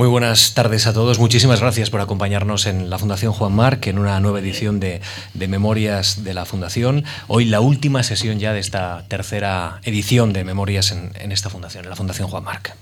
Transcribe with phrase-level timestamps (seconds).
[0.00, 1.18] Muy buenas tardes a todos.
[1.18, 5.02] Muchísimas gracias por acompañarnos en la Fundación Juan Marc, en una nueva edición de,
[5.34, 7.04] Memorias de la Fundación.
[7.28, 11.84] Hoy la última sesión ya de esta tercera edición de Memorias en, en esta fundación,
[11.84, 12.74] en la Fundación Juan Marc.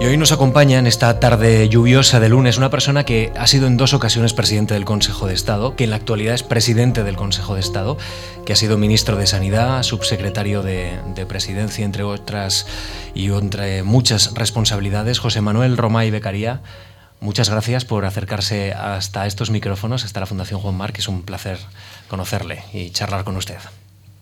[0.00, 3.66] Y hoy nos acompaña en esta tarde lluviosa de lunes una persona que ha sido
[3.66, 7.16] en dos ocasiones presidente del Consejo de Estado, que en la actualidad es presidente del
[7.16, 7.98] Consejo de Estado,
[8.46, 12.66] que ha sido ministro de Sanidad, subsecretario de, de Presidencia, entre otras
[13.14, 16.62] y entre muchas responsabilidades, José Manuel Romay Becaría.
[17.20, 20.98] Muchas gracias por acercarse hasta estos micrófonos, hasta la Fundación Juan Marc.
[20.98, 21.58] Es un placer
[22.08, 23.58] conocerle y charlar con usted.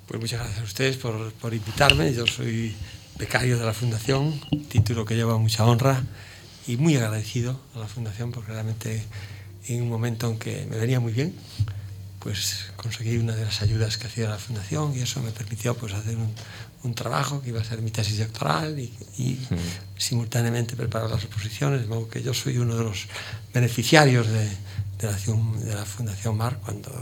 [0.09, 2.13] Pues muchas gracias a ustedes por invitarme.
[2.13, 2.75] Yo soy
[3.19, 6.03] becario de la Fundación, título que lleva mucha honra
[6.67, 9.05] y muy agradecido a la Fundación porque realmente
[9.67, 11.35] en un momento en que me venía muy bien,
[12.21, 15.95] pues conseguí una de las ayudas que hacía la Fundación y eso me permitió pues
[15.95, 16.33] hacer un,
[16.85, 19.99] un trabajo que iba a ser mi tesis doctoral y, y mm.
[19.99, 23.07] simultáneamente preparar las oposiciones, de modo que yo soy uno de los
[23.53, 24.49] beneficiarios de,
[24.99, 26.93] de, la, de la Fundación MAR cuando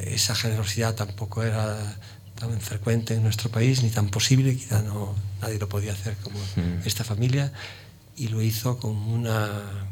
[0.00, 1.96] esa generosidad tampoco era
[2.42, 6.38] tan frecuente en nuestro país ni tan posible, quizá no, nadie lo podía hacer como
[6.38, 6.82] mm.
[6.84, 7.52] esta familia,
[8.16, 9.86] y lo hizo con una,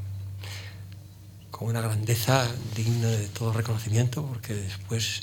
[1.53, 5.23] con una grandeza digna de todo reconocimiento, porque después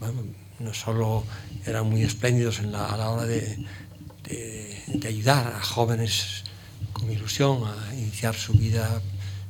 [0.00, 0.22] bueno,
[0.60, 1.24] no solo
[1.66, 3.58] eran muy espléndidos en la, a la hora de,
[4.24, 6.44] de, de ayudar a jóvenes
[6.94, 9.02] con ilusión a iniciar su vida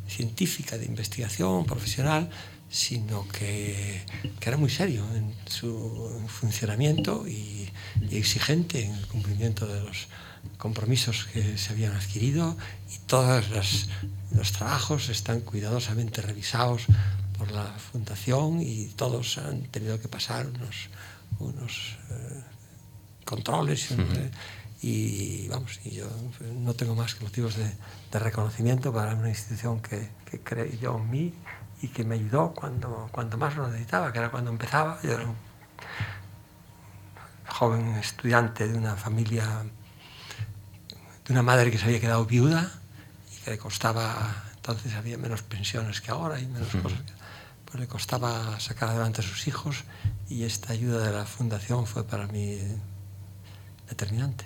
[0.09, 2.29] científica, de investigación, profesional,
[2.73, 4.03] sino que,
[4.41, 7.71] que, era muy serio en su funcionamiento y,
[8.11, 10.09] y, exigente en el cumplimiento de los
[10.57, 12.57] compromisos que se habían adquirido
[12.91, 13.89] y todos los,
[14.35, 16.87] los trabajos están cuidadosamente revisados
[17.37, 20.89] por la fundación y todos han tenido que pasar unos,
[21.41, 22.41] unos eh,
[23.27, 24.31] controles uh -huh.
[24.81, 26.09] y vamos y yo
[26.65, 27.71] no tengo más que motivos de,
[28.11, 31.35] de reconocimiento para una institución que, que creyó en mí
[31.83, 34.99] y que me ayudó cuando, cuando más lo necesitaba, que era cuando empezaba.
[35.03, 35.37] Yo era un
[37.49, 39.45] joven estudiante de una familia,
[41.27, 42.71] de una madre que se había quedado viuda
[43.33, 47.01] y que le costaba, entonces había menos pensiones que ahora y menos cosas,
[47.67, 49.85] pues le costaba sacar adelante a sus hijos
[50.29, 52.61] y esta ayuda de la fundación fue para mí
[53.93, 54.45] determinante.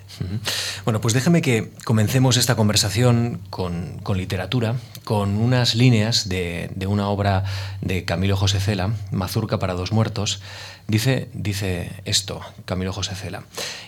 [0.83, 4.75] Bueno, pues déjeme que comencemos esta conversación con, literatura,
[5.05, 7.45] con unas líneas de, de, una obra
[7.81, 10.41] de Camilo José Cela, Mazurca para dos muertos.
[10.87, 13.43] Dice, dice esto, Camilo José Cela,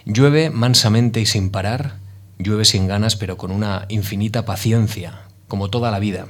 [0.06, 1.96] llueve mansamente y sin parar,
[2.38, 6.28] llueve sin ganas pero con una infinita paciencia, como toda la vida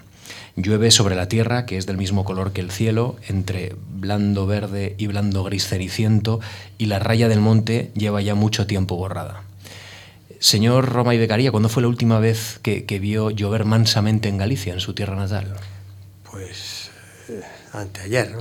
[0.61, 4.95] Llueve sobre la tierra, que es del mismo color que el cielo, entre blando verde
[4.97, 6.39] y blando gris ceniciento,
[6.77, 9.43] y la raya del monte lleva ya mucho tiempo borrada.
[10.39, 14.73] Señor Roma y Becaría, ¿cuándo fue la última vez que, vio llover mansamente en Galicia,
[14.73, 15.55] en su tierra natal?
[16.29, 16.91] Pues
[17.27, 17.41] eh,
[17.73, 18.35] anteayer,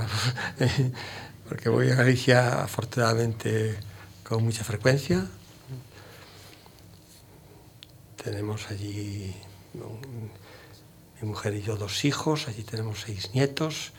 [1.49, 3.75] porque voy a Galicia afortunadamente
[4.23, 5.25] con mucha frecuencia.
[8.23, 9.33] Tenemos allí
[11.21, 13.91] mi mujer y yo dos hijos, allí tenemos seis nietos.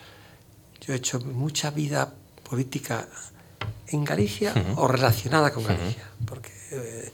[0.81, 2.13] Yo he hecho mucha vida
[2.49, 3.07] política
[3.87, 4.73] en Galicia uh -huh.
[4.77, 6.25] o relacionada con Galicia, uh -huh.
[6.25, 7.11] porque eh,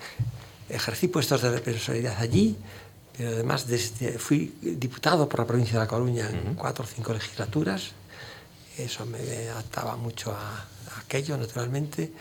[0.69, 2.55] ejercí puestos de responsabilidad allí,
[3.17, 6.55] pero además desde, fui diputado por la provincia de La Coruña en uh -huh.
[6.55, 7.91] cuatro o cinco legislaturas.
[8.77, 12.13] Eso me ataba mucho a, a aquello, naturalmente.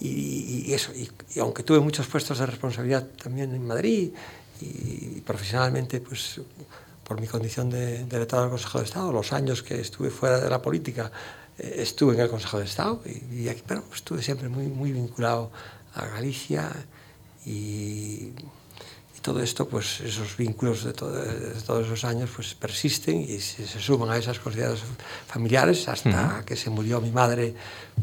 [0.00, 4.12] Y, y eso, y, y, aunque tuve muchos puestos de responsabilidad también en Madrid
[4.60, 4.64] y,
[5.18, 6.40] y profesionalmente, pues
[7.08, 10.38] por mi condición de, de letrado del Consejo de Estado, los años que estuve fuera
[10.38, 11.10] de la política,
[11.58, 14.92] eh, estuve en el Consejo de Estado, y, y aquí, pero estuve siempre muy, muy
[14.92, 15.50] vinculado
[15.94, 16.70] a Galicia
[17.46, 18.30] y,
[19.16, 23.40] y, todo esto, pues esos vínculos de, todo, de, todos esos años pues persisten y
[23.40, 24.84] se, se suman a esas consideraciones
[25.26, 26.44] familiares hasta uh -huh.
[26.44, 27.54] que se murió mi madre,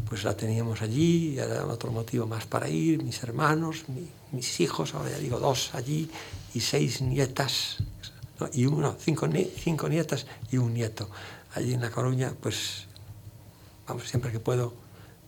[0.08, 4.94] pues la teníamos allí, era otro motivo más para ir, mis hermanos, mi, mis hijos,
[4.94, 6.10] ahora ya digo dos allí,
[6.54, 7.78] y seis nietas
[8.40, 8.48] ¿no?
[8.52, 11.08] y uno, cinco, cinco nietas y un nieto.
[11.54, 12.86] Allí en La Coruña, pues,
[13.86, 14.86] vamos, siempre que puedo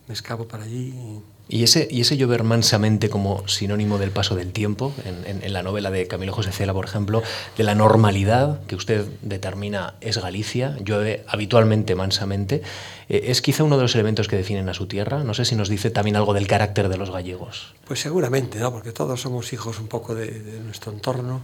[0.09, 0.93] me escapo para allí.
[0.95, 1.21] Y...
[1.51, 5.53] ¿Y ese, ¿Y ese llover mansamente como sinónimo del paso del tiempo, en, en, en,
[5.53, 7.23] la novela de Camilo José Cela, por ejemplo,
[7.57, 12.61] de la normalidad que usted determina es Galicia, llueve habitualmente mansamente,
[13.07, 15.23] eh, ¿es quizá uno de los elementos que definen a su tierra?
[15.23, 17.73] No sé si nos dice también algo del carácter de los gallegos.
[17.85, 18.71] Pues seguramente, ¿no?
[18.71, 21.41] porque todos somos hijos un poco de, de nuestro entorno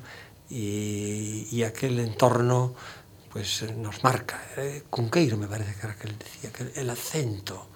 [0.50, 2.76] y, y aquel entorno
[3.32, 4.42] pues nos marca.
[4.58, 7.68] Eh, Cunqueiro me parece que era que él decía que el acento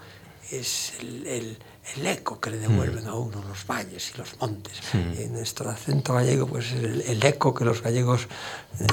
[0.51, 1.57] es el, el,
[1.97, 2.61] el eco que le mm.
[2.61, 3.09] devuelven mm.
[3.09, 4.79] a uno los valles y los montes.
[4.93, 5.19] Mm.
[5.19, 8.27] En nuestro acento gallego pues es el, el eco que los gallegos
[8.79, 8.85] eh,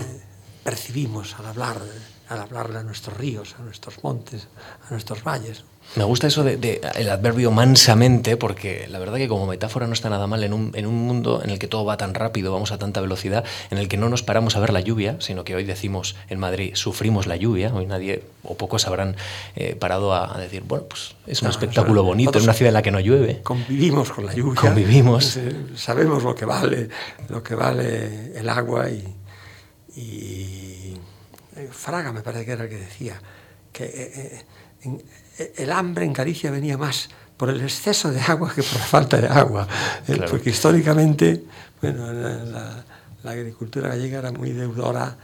[0.65, 1.81] percibimos al hablar,
[2.29, 4.49] al hablarle a nuestros ríos, a nuestros montes,
[4.87, 5.65] a nuestros valles.
[5.95, 10.11] Me gusta eso de, el adverbio mansamente, porque la verdad que como metáfora no está
[10.11, 12.71] nada mal en un, en un, mundo en el que todo va tan rápido, vamos
[12.71, 15.55] a tanta velocidad, en el que no nos paramos a ver la lluvia, sino que
[15.55, 19.17] hoy decimos en Madrid sufrimos la lluvia, hoy nadie o pocos habrán
[19.55, 22.83] eh, parado a, decir, bueno, pues es un espectáculo bonito en una ciudad en la
[22.83, 23.41] que no llueve.
[23.43, 24.61] Convivimos con la lluvia.
[24.61, 25.39] Convivimos.
[25.77, 26.91] Sabemos lo que vale,
[27.29, 29.03] lo que vale el agua y,
[29.97, 30.95] y
[31.57, 33.21] eh, Fraga me parece que era el que decía
[33.77, 34.43] que eh,
[34.83, 35.03] en,
[35.57, 39.21] el hambre en Galicia venía más por el exceso de agua que por la falta
[39.21, 39.69] de agua,
[40.09, 41.45] eh, porque históricamente
[41.83, 42.85] bueno, la,
[43.23, 45.17] la, agricultura gallega era muy deudora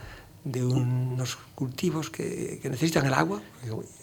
[0.43, 3.41] de unos cultivos que, que, necesitan el agua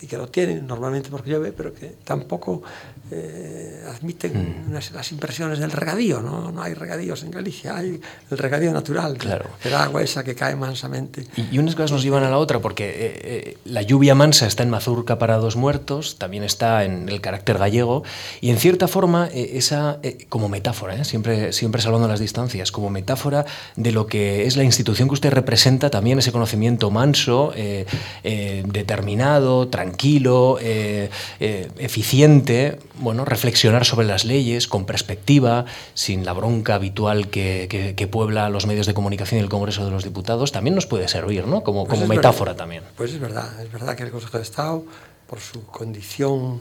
[0.00, 2.62] y que lo tienen normalmente porque llueve, pero que tampoco
[3.10, 4.70] eh, admiten mm.
[4.70, 6.22] unas, las impresiones del regadío.
[6.22, 6.50] ¿no?
[6.50, 9.50] no hay regadíos en Galicia, hay el regadío natural, claro.
[9.62, 11.26] el agua esa que cae mansamente.
[11.36, 14.46] Y, y unas cosas nos llevan a la otra, porque eh, eh, la lluvia mansa
[14.46, 18.04] está en Mazurca para dos muertos, también está en el carácter gallego,
[18.40, 21.04] y en cierta forma, eh, esa, eh, como metáfora, ¿eh?
[21.04, 23.44] siempre, siempre salvando las distancias, como metáfora
[23.76, 27.86] de lo que es la institución que usted representa, también ese conocimiento manso, eh,
[28.24, 35.64] eh, determinado, tranquilo, eh, eficiente, bueno, reflexionar sobre las leyes con perspectiva,
[35.94, 39.84] sin la bronca habitual que, que, que, puebla los medios de comunicación y el Congreso
[39.84, 41.62] de los Diputados, también nos puede servir, ¿no?
[41.62, 42.82] Como, pues como metáfora verdad, también.
[42.96, 44.84] Pues es verdad, es verdad que el Consejo de Estado,
[45.26, 46.56] por su condición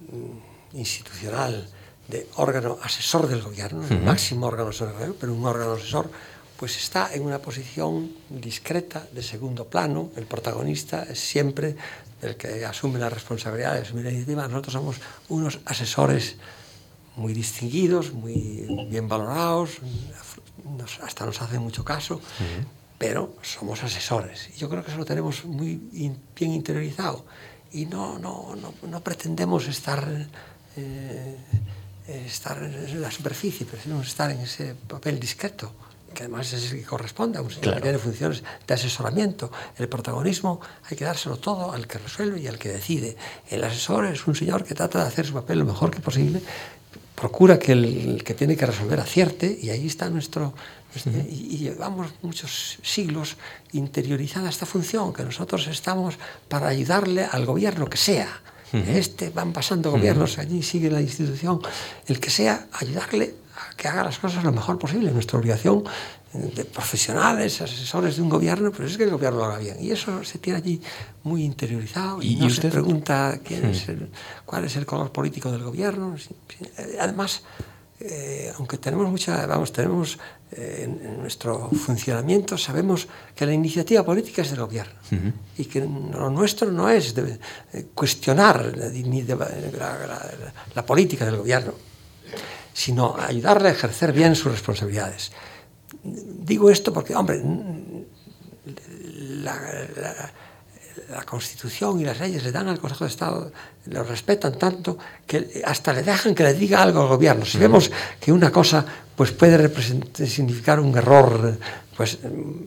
[0.00, 1.68] mm, institucional
[2.08, 3.92] de órgano asesor del gobierno, uh -huh.
[3.92, 6.10] el máximo órgano asesor del gobierno, pero un órgano asesor
[6.56, 10.10] pues está en una posición discreta, de segundo plano.
[10.16, 11.76] El protagonista es siempre
[12.22, 14.46] el que asume la responsabilidad, asume la iniciativa.
[14.46, 14.96] Nosotros somos
[15.28, 16.36] unos asesores
[17.16, 19.78] muy distinguidos, muy bien valorados,
[20.64, 22.64] nos, hasta nos hacen mucho caso, uh -huh.
[22.98, 24.50] pero somos asesores.
[24.54, 27.24] Y yo creo que eso lo tenemos muy in, bien interiorizado.
[27.72, 30.06] Y no, no, no, no pretendemos estar,
[30.76, 31.36] eh,
[32.06, 35.72] estar en la superficie, preferimos estar en ese papel discreto
[36.14, 37.76] que además es el que corresponde a un señor claro.
[37.78, 39.50] que tiene funciones de asesoramiento.
[39.76, 43.16] El protagonismo hay que dárselo todo al que resuelve y al que decide.
[43.50, 46.40] El asesor es un señor que trata de hacer su papel lo mejor que posible,
[47.14, 50.54] procura que el, que tiene que resolver acierte y ahí está nuestro...
[50.92, 51.28] nuestro uh -huh.
[51.28, 53.36] y, y llevamos muchos siglos
[53.72, 56.14] interiorizada esta función, que nosotros estamos
[56.48, 58.40] para ayudarle al gobierno que sea.
[58.72, 58.96] Uh -huh.
[58.96, 60.42] Este van pasando gobiernos, uh -huh.
[60.42, 61.60] allí sigue la institución,
[62.06, 63.34] el que sea, ayudarle
[63.76, 65.10] que haga las cosas lo mejor posible.
[65.10, 65.84] Nuestra obligación
[66.32, 69.76] de profesionales, asesores de un gobierno, pero es que el gobierno lo haga bien.
[69.80, 70.80] Y eso se tiene allí
[71.22, 72.62] muy interiorizado y, y no usted?
[72.62, 74.10] se pregunta quién es el,
[74.44, 76.16] cuál es el color político del gobierno.
[76.98, 77.42] Además,
[78.00, 80.18] eh, aunque tenemos mucha, vamos, tenemos
[80.50, 83.06] eh, en, nuestro funcionamiento, sabemos
[83.36, 85.32] que la iniciativa política es del gobierno uh -huh.
[85.58, 87.38] y que lo nuestro no es de,
[87.72, 91.72] de cuestionar la, la, la, la política del gobierno
[92.74, 95.30] sino ayudarle a ejercer bien sus responsabilidades.
[96.02, 97.40] Digo esto porque, hombre,
[99.42, 99.54] la,
[99.96, 100.32] la,
[101.10, 103.52] la, Constitución y las leyes le dan al Consejo de Estado,
[103.86, 107.44] lo respetan tanto que hasta le dejan que le diga algo al gobierno.
[107.44, 107.90] Si vemos
[108.20, 109.70] que una cosa pues, puede
[110.26, 111.56] significar un error,
[111.96, 112.18] pues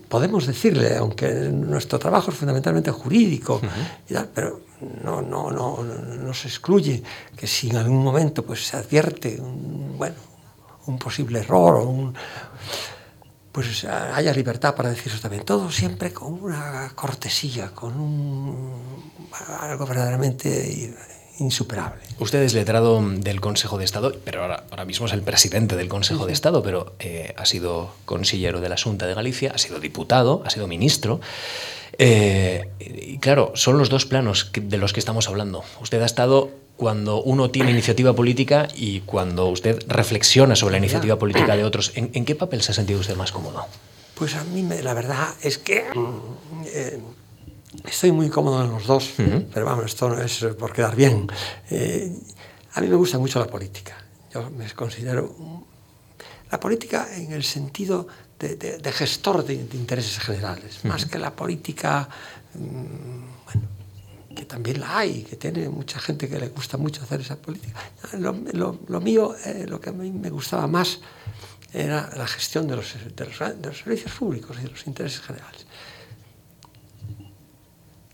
[0.08, 4.10] podemos decirle, aunque nuestro trabajo es fundamentalmente jurídico, uh -huh.
[4.10, 4.67] y tal, pero
[5.04, 7.04] no, no, no, no se excluye
[7.36, 10.16] que si en algún momento pues, se advierte un, bueno,
[10.86, 12.16] un posible error o un,
[13.52, 15.44] pues haya libertad para decir eso también.
[15.44, 19.02] Todo siempre con una cortesía, con un,
[19.60, 20.96] algo verdaderamente
[21.40, 22.02] insuperable.
[22.20, 25.88] Usted es letrado del Consejo de Estado, pero ahora, ahora mismo es el presidente del
[25.88, 29.80] Consejo de Estado, pero eh, ha sido consillero de la Junta de Galicia, ha sido
[29.80, 31.20] diputado, ha sido ministro.
[32.00, 35.64] Eh, y claro, son los dos planos de los que estamos hablando.
[35.82, 41.18] Usted ha estado cuando uno tiene iniciativa política y cuando usted reflexiona sobre la iniciativa
[41.18, 41.92] política de otros.
[41.96, 43.66] ¿En, en qué papel se ha sentido usted más cómodo?
[44.14, 45.86] Pues a mí me, la verdad es que
[46.66, 47.00] eh,
[47.86, 49.46] estoy muy cómodo en los dos, uh -huh.
[49.54, 51.28] pero vamos, esto no es por quedar bien.
[51.70, 52.12] Eh,
[52.74, 53.96] a mí me gusta mucho la política.
[54.34, 55.36] Yo me considero
[56.52, 58.08] la política en el sentido
[58.40, 60.90] de, de, de gestor de, intereses generales, uh -huh.
[60.90, 62.08] más que la política,
[62.54, 63.68] mmm, bueno,
[64.36, 67.80] que también la hay, que tiene mucha gente que le gusta mucho hacer esa política.
[68.20, 71.00] Lo, lo, lo mío, eh, lo que a mí me gustaba más
[71.74, 75.66] era la gestión de los, de los, los servicios públicos y de los intereses generales.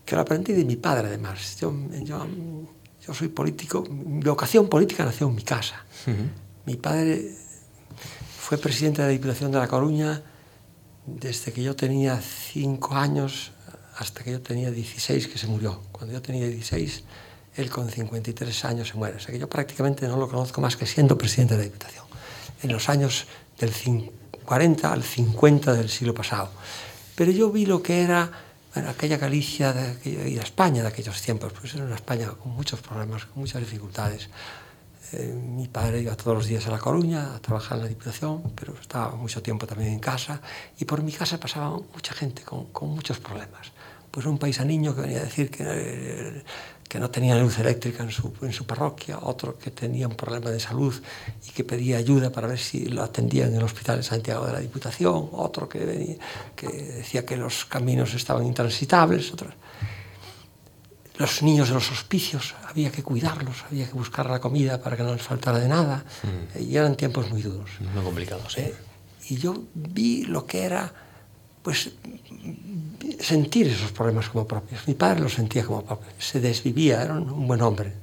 [0.06, 1.58] Que lo aprendí de mi padre, además.
[1.60, 2.26] Yo, yo,
[3.06, 5.86] yo soy político, mi vocación política nació en mi casa.
[6.66, 7.36] Mi padre
[8.44, 10.22] fue presidente de la Diputación de La Coruña
[11.06, 13.54] desde que yo tenía cinco años
[13.96, 15.82] hasta que yo tenía 16 que se murió.
[15.94, 17.06] Cuando yo tenía 16,
[17.56, 19.16] él con 53 años se muere.
[19.16, 22.04] O sea que yo prácticamente no lo conozco más que siendo presidente de la Diputación.
[22.62, 23.72] En los años del
[24.44, 26.52] 40 al 50 del siglo pasado.
[27.16, 28.30] Pero yo vi lo que era
[28.76, 29.74] aquella Galicia
[30.04, 31.54] y la España de aquellos tiempos.
[31.54, 34.28] Pues era una España con muchos problemas, con muchas dificultades.
[35.14, 38.42] Eh, mi padre iba todos los días a La Coruña a trabajar en la Diputación,
[38.56, 40.42] pero estaba mucho tiempo también en casa.
[40.80, 43.72] Y por mi casa pasaba mucha gente con, muchos problemas
[44.10, 46.44] pues un paisaniño que venía a decir que,
[47.00, 50.94] no tenía luz eléctrica en su, parroquia, otro que tenía un problema de salud
[51.48, 54.54] y que pedía ayuda para ver si lo atendían en el Hospital de Santiago de
[54.54, 56.20] la Diputación, otro que,
[56.56, 59.56] que decía que los caminos estaban intransitables, otros.
[61.16, 65.04] Los niños de los hospicios, había que cuidarlos, había que buscar la comida para que
[65.04, 66.62] no les faltara de nada, mm.
[66.64, 67.70] y eran tiempos muy duros.
[67.94, 68.62] Muy complicados, sí.
[68.62, 68.76] Eh,
[69.30, 70.92] y yo vi lo que era
[71.62, 71.92] pues
[73.20, 74.86] sentir esos problemas como propios.
[74.88, 77.94] Mi padre los sentía como propios, se desvivía, era un buen hombre,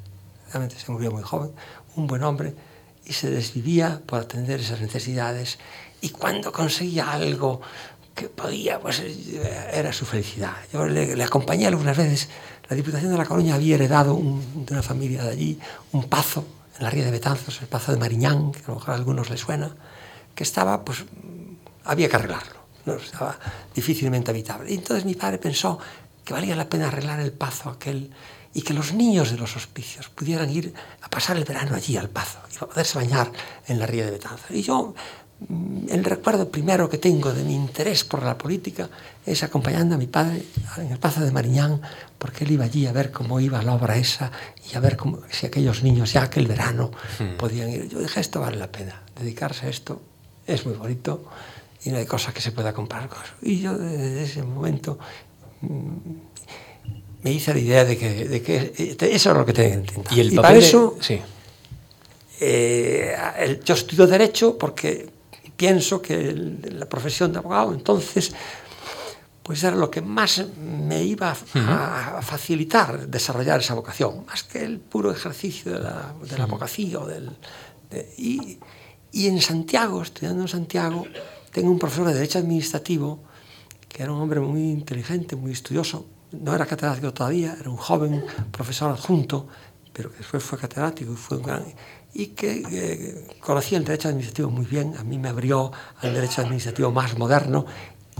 [0.51, 1.51] realmente se murió muy joven,
[1.97, 2.55] un buen hombre,
[3.05, 5.59] y se desvivía por atender esas necesidades,
[6.01, 7.61] y cuando conseguía algo
[8.21, 9.03] que podía, pues
[9.73, 10.53] era su felicidad.
[10.73, 12.29] Yo le, acompañé algunas veces,
[12.69, 15.59] la Diputación de La Coruña había heredado de una familia de allí
[15.93, 16.45] un pazo,
[16.77, 19.31] en la ría de Betanzos, el pazo de Mariñán, que a lo mejor a algunos
[19.31, 19.75] les suena,
[20.35, 21.05] que estaba, pues
[21.85, 23.39] había que arreglarlo no estaba
[23.75, 24.73] difícilmente habitable.
[24.73, 25.79] Y entonces mi padre pensó
[26.25, 28.11] que valía la pena arreglar el pazo aquel
[28.53, 32.09] y que los niños de los hospicios pudieran ir a pasar el verano allí al
[32.09, 33.31] pazo y poderse bañar
[33.67, 34.51] en la ría de Betanzos.
[34.51, 34.95] Y yo,
[35.49, 38.89] el recuerdo primero que tengo de mi interés por la política
[39.25, 40.43] es acompañando a mi padre
[40.77, 41.81] en el pazo de Mariñán,
[42.19, 44.31] porque él iba allí a ver cómo iba la obra esa
[44.71, 47.37] y a ver cómo, si aquellos niños ya aquel verano hmm.
[47.39, 47.89] podían ir.
[47.89, 50.03] Yo dije, esto vale la pena, dedicarse a esto
[50.47, 51.25] es muy bonito
[51.85, 53.33] y no hay cosa que se pueda comparar con eso.
[53.43, 54.99] Y yo desde ese momento
[55.63, 55.97] mm,
[57.23, 59.79] me hice la idea de que, de que eh, eso es lo que tenía que
[59.79, 60.13] intentar.
[60.17, 61.21] Y, el para eso, sí.
[62.41, 65.20] eh, yo estudio Derecho porque
[65.61, 68.33] pienso que la profesión de abogado entonces
[69.43, 74.79] pues era lo que más me iba a, facilitar desarrollar esa vocación, más que el
[74.79, 77.01] puro ejercicio de la, de la abogacía.
[77.01, 77.31] Del,
[78.17, 78.59] y,
[79.11, 81.05] y en Santiago, estudiando en Santiago,
[81.53, 83.21] tengo un profesor de Derecho Administrativo
[83.89, 86.07] que era un hombre muy inteligente, muy estudioso.
[86.31, 89.49] No era catedrático todavía, era un joven profesor adjunto,
[89.93, 91.65] pero que después fue catedrático y fue un gran...
[92.13, 96.43] Y que eh, conocía el derecho administrativo muy bien, a mí me abrió al derecho
[96.43, 97.67] administrativo más moderno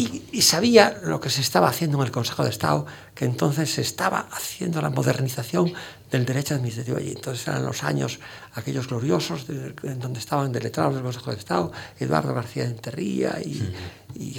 [0.01, 3.83] y, sabía lo que se estaba haciendo en el Consejo de Estado, que entonces se
[3.83, 5.75] estaba haciendo la modernización
[6.11, 7.11] del derecho administrativo allí.
[7.11, 8.19] Entonces eran los años
[8.55, 13.75] aquellos gloriosos en donde estaban deletrados del Consejo de Estado, Eduardo García de Enterría y,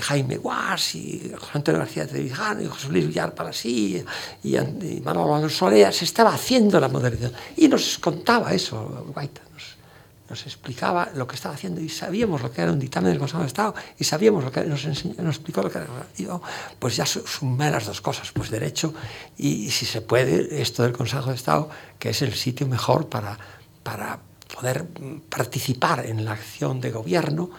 [0.02, 4.04] Jaime Guas y José Antonio García de Trevijano y José Luis Villar Palasí
[4.44, 7.34] y, y Manolo Solea, se estaba haciendo la modernización.
[7.58, 9.42] Y nos contaba eso, Guaita,
[10.32, 13.42] nos explicaba lo que estaba haciendo y sabíamos lo que era un dictamen del Consejo
[13.42, 15.88] de Estado y sabíamos lo que nos, enseñó, explicó lo que era.
[16.18, 16.42] yo,
[16.80, 18.94] pues ya sumé las dos cosas, pues derecho
[19.38, 23.38] y, si se puede, esto del Consejo de Estado, que es el sitio mejor para,
[23.84, 24.20] para
[24.56, 24.86] poder
[25.30, 27.50] participar en la acción de gobierno,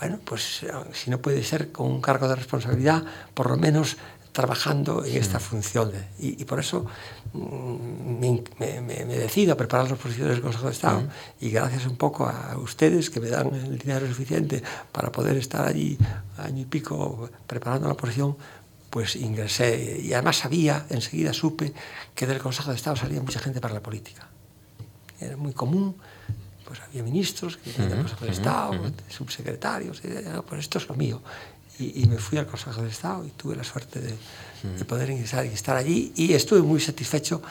[0.00, 0.64] bueno, pues
[0.94, 3.04] si no puede ser con un cargo de responsabilidad,
[3.34, 3.98] por lo menos
[4.32, 5.92] trabajando en esta función.
[6.18, 6.86] y, por eso
[7.34, 11.02] mm, me, me, decido a preparar las posiciones del Consejo de Estado
[11.40, 15.68] y gracias un poco a ustedes que me dan el dinero suficiente para poder estar
[15.68, 15.98] allí
[16.38, 18.36] año y pico preparando la posición,
[18.88, 21.74] pues ingresé y además sabía, enseguida supe
[22.14, 24.28] que del Consejo de Estado salía mucha gente para la política.
[25.20, 25.96] Era muy común,
[26.70, 30.08] pues había ministros que del Consejo de Estado, subsecretarios, y,
[30.48, 31.20] pues esto es lo mío
[31.80, 34.14] y, me fui al Consejo de Estado y tuve la suerte de,
[34.78, 37.42] de, poder ingresar y estar allí y estuve muy satisfecho,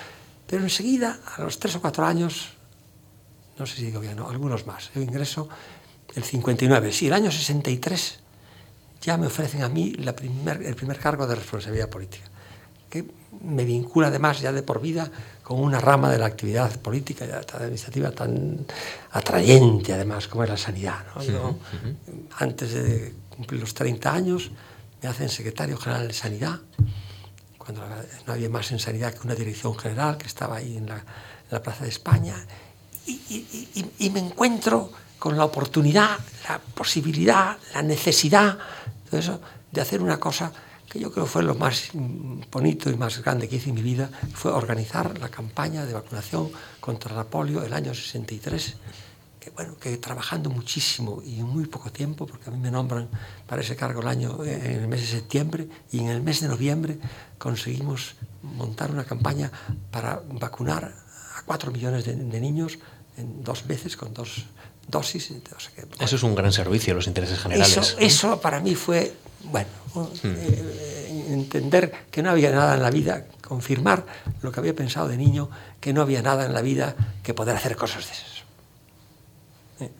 [0.48, 2.48] pero enseguida, a los tres o cuatro años,
[3.58, 5.50] no sé si digo bien, no, algunos más, yo ingreso
[6.16, 8.20] el 59, sí, el año 63
[9.02, 12.24] ya me ofrecen a mí la primer, el primer cargo de responsabilidad política,
[12.90, 13.06] que
[13.42, 15.10] me vincula además ya de por vida
[15.44, 18.66] con una rama de la actividad política y administrativa tan
[19.12, 21.00] atrayente además como es la sanidad.
[21.16, 21.24] ¿no?
[21.24, 21.56] Yo,
[22.38, 24.52] antes de cumplir los 30 años,
[25.02, 26.60] me hacen secretario general de Sanidad,
[27.58, 27.84] cuando
[28.28, 31.04] no había más en Sanidad que una dirección general que estaba ahí en la,
[31.64, 32.36] Plaza de España,
[33.08, 38.58] y, me encuentro con la oportunidad, la posibilidad, la necesidad,
[39.10, 40.52] todo eso, de hacer una cosa
[40.90, 41.92] que yo creo fue lo más
[42.52, 46.50] bonito y más grande que hice en mi vida, fue organizar la campaña de vacunación
[46.80, 48.76] contra la polio el año 63,
[49.40, 53.08] que bueno, que trabajando muchísimo y en muy poco tiempo, porque a mí me nombran
[53.48, 56.48] para ese cargo el año en el mes de septiembre y en el mes de
[56.48, 56.98] noviembre
[57.38, 59.52] conseguimos montar una campaña
[59.92, 60.94] para vacunar
[61.36, 62.80] a cuatro millones de, de niños
[63.18, 64.46] en dos veces con dos
[64.90, 65.32] dosis.
[65.32, 67.78] O sea que, bueno, Eso es un gran servicio a los intereses generales.
[67.78, 69.14] eso, eso para mí fue,
[69.46, 69.79] bueno, eh,
[71.30, 74.06] entender que no había nada en la vida, confirmar
[74.42, 77.56] lo que había pensado de niño, que no había nada en la vida que poder
[77.56, 78.44] hacer cosas de esas.
[79.82, 79.92] Eh,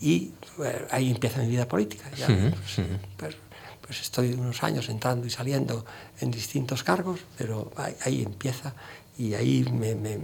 [0.00, 2.08] Y bueno, ahí empieza mi vida política.
[2.16, 2.96] Ya, Ujú, pues, ujú.
[3.16, 3.36] pues,
[3.84, 5.84] pues estoy unos años entrando y saliendo
[6.20, 8.74] en distintos cargos, pero ahí, ahí empieza
[9.18, 10.16] y ahí me, me,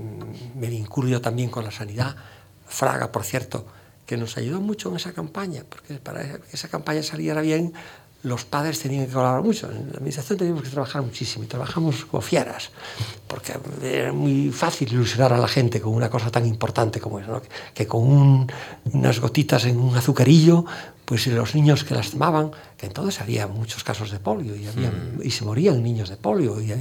[0.54, 2.14] me vinculo yo también con la sanidad.
[2.68, 3.66] Fraga, por cierto,
[4.06, 7.72] que nos ayudó mucho en esa campaña, porque para que esa campaña saliera bien,
[8.24, 9.70] los padres tenían que colaborar mucho.
[9.70, 12.70] En la administración teníamos que trabajar muchísimo y trabajamos como fieras,
[13.28, 17.30] porque era muy fácil ilusionar a la gente con una cosa tan importante como eso,
[17.32, 17.42] ¿no?
[17.74, 18.46] que con un-
[18.92, 20.64] unas gotitas en un azucarillo,
[21.04, 24.90] pues los niños que las tomaban, que entonces había muchos casos de polio y, había,
[25.22, 26.60] y se morían niños de polio.
[26.60, 26.72] Y,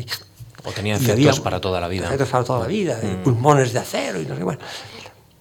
[0.65, 2.05] O tenía y efectos para toda la vida.
[2.05, 4.61] Efectos para toda la vida, eh, pulmones de acero y no sé, bueno.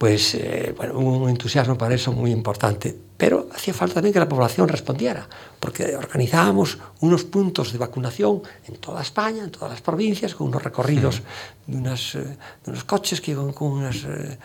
[0.03, 2.93] pues eh, bueno, un entusiasmo para eso muy importante.
[3.15, 5.25] Pero hacía falta también que la población respondiera,
[5.61, 10.61] porque organizábamos unos puntos de vacunación en toda España, en todas las provincias, con unos
[10.61, 11.21] recorridos
[11.65, 14.37] de, unas, eh, de unos coches que iban con unas eh,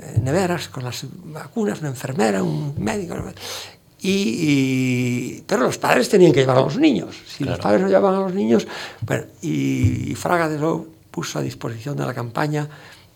[0.00, 3.14] eh, neveras, con las vacunas, una enfermera, un médico.
[4.00, 7.14] Y, y, pero los padres tenían que llevar a los niños.
[7.24, 7.52] Si claro.
[7.52, 8.66] los padres no llevaban a los niños,
[9.02, 12.68] bueno, y, y Fraga de Lou puso a disposición de la campaña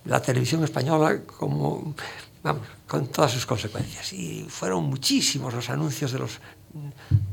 [0.09, 1.95] la televisión española como,
[2.43, 4.13] vamos, con todas sus consecuencias.
[4.13, 6.41] Y fueron muchísimos los anuncios de los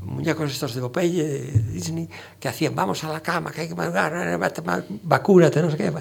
[0.01, 1.39] muñecos estos de Popeye, de
[1.73, 4.39] Disney, que hacían, vamos a la cama, que hay que madrugar,
[5.03, 5.93] vacúnate, no sé qué.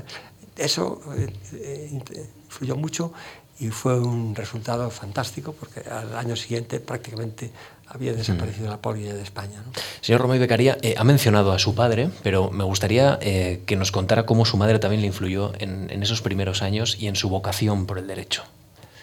[0.57, 3.12] Eso eh, eh, influyó mucho
[3.59, 7.50] y fue un resultado fantástico porque al año siguiente prácticamente
[7.95, 9.63] había desaparecido la polio de España.
[9.65, 9.73] ¿no?
[10.00, 13.93] Señor Romay Becaría, eh, ha mencionado a su padre, pero me gustaría eh, que nos
[13.93, 17.28] contara cómo su madre también le influyó en, en esos primeros años y en su
[17.28, 18.43] vocación por el derecho.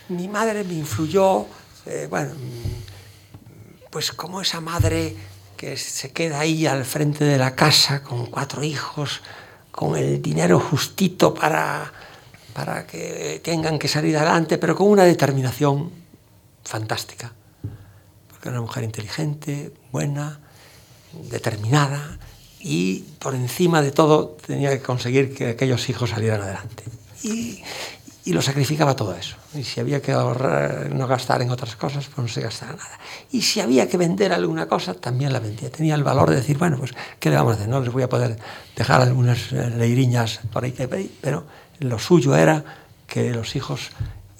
[0.09, 1.45] Mi madre me influyó,
[1.85, 5.15] eh, bueno, mm, pues como esa madre
[5.55, 9.21] que se queda ahí al frente de la casa con cuatro hijos,
[9.71, 11.93] con el dinero justito para,
[12.53, 15.91] para que tengan que salir adelante, pero con una determinación
[16.65, 17.31] fantástica.
[18.41, 20.39] Porque era una mujer inteligente, buena,
[21.29, 22.17] determinada
[22.59, 26.83] y por encima de todo tenía que conseguir que aquellos hijos salieran adelante.
[27.21, 27.61] Y,
[28.33, 29.35] lo sacrificaba todo eso.
[29.53, 32.99] Y si había que ahorrar, no gastar en otras cosas, pues no se gastaba nada.
[33.31, 35.69] Y si había que vender alguna cosa, también la vendía.
[35.69, 37.69] Tenía el valor de decir, bueno, pues, ¿qué le vamos a hacer?
[37.69, 38.39] No les voy a poder
[38.75, 40.87] dejar algunas eh, leiriñas por ahí, que
[41.21, 41.45] pero
[41.77, 42.63] lo suyo era
[43.05, 43.91] que los hijos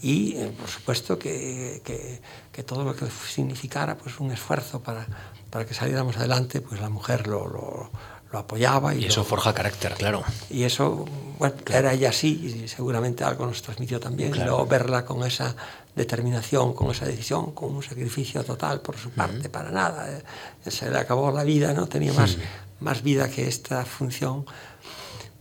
[0.02, 2.20] y eh, por supuesto que, que,
[2.52, 5.06] que, todo lo que significara pues un esfuerzo para,
[5.50, 7.92] para que saliéramos adelante pues la mujer lo, lo,
[8.32, 11.06] lo apoyaba y, y eso lo, forja carácter claro y eso
[11.38, 11.80] bueno claro.
[11.80, 14.52] era ella así y seguramente algo nos transmitió también claro.
[14.52, 15.56] luego verla con esa
[15.96, 19.52] determinación con esa decisión con un sacrificio total por su parte uh -huh.
[19.52, 22.38] para nada eh, se le acabó la vida no tenía más,
[22.80, 24.46] más vida que esta función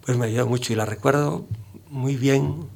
[0.05, 1.47] pues me ayudó mucho y la recuerdo
[1.89, 2.69] muy bien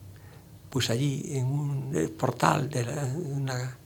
[0.75, 3.77] pues allí en un portal de la, una,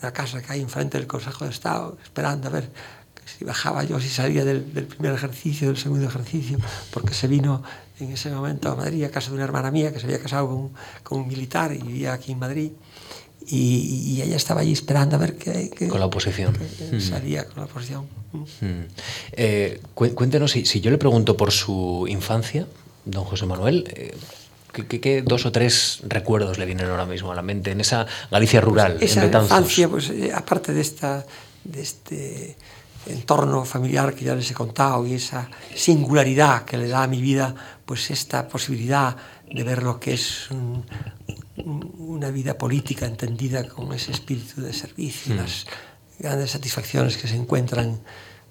[0.00, 2.70] una, casa que hay enfrente del Consejo de Estado, esperando a ver
[3.26, 6.58] si bajaba yo, si salía del, del, primer ejercicio, del segundo ejercicio,
[6.90, 7.62] porque se vino
[8.00, 10.48] en ese momento a Madrid a casa de una hermana mía que se había casado
[10.48, 10.70] con,
[11.02, 12.72] con un militar y vivía aquí en Madrid.
[13.46, 17.00] Y, y, ella estaba allí esperando a ver qué, con la oposición que, mm.
[17.00, 18.66] salía con la oposición mm.
[19.32, 22.66] eh, cuéntenos si, si, yo le pregunto por su infancia
[23.06, 24.14] don José Manuel eh,
[24.78, 27.80] ¿Qué, qué, qué, dos o tres recuerdos le vienen ahora mismo a la mente en
[27.80, 29.50] esa Galicia rural, pues esa en Betanzos?
[29.50, 31.26] infancia, pues eh, aparte de esta
[31.64, 32.56] de este
[33.06, 37.20] entorno familiar que ya les he contado y esa singularidad que le da a mi
[37.20, 39.16] vida, pues esta posibilidad
[39.50, 40.84] de ver lo que es un,
[41.56, 45.38] un, una vida política entendida con ese espíritu de servicio, mm.
[45.38, 45.66] las
[46.18, 48.00] grandes satisfacciones que se encuentran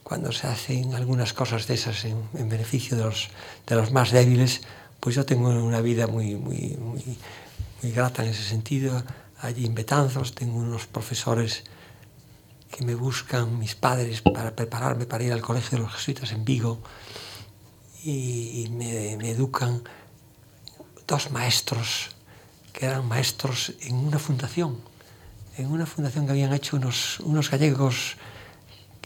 [0.04, 3.30] cuando se hacen algunas cosas de esas en, en beneficio de los,
[3.68, 4.62] de los más débiles,
[5.00, 9.04] pues yo tengo una vida muy, muy, muy, grata en ese sentido.
[9.40, 11.64] Allí en Betanzos tengo unos profesores
[12.72, 16.44] que me buscan, mis padres, para prepararme para ir al Colegio de los Jesuitas en
[16.44, 16.80] Vigo
[18.04, 19.84] y, y me, me, educan
[21.08, 22.10] dos maestros
[22.74, 24.80] que eran maestros en una fundación,
[25.58, 28.18] en una fundación que habían hecho unos, unos gallegos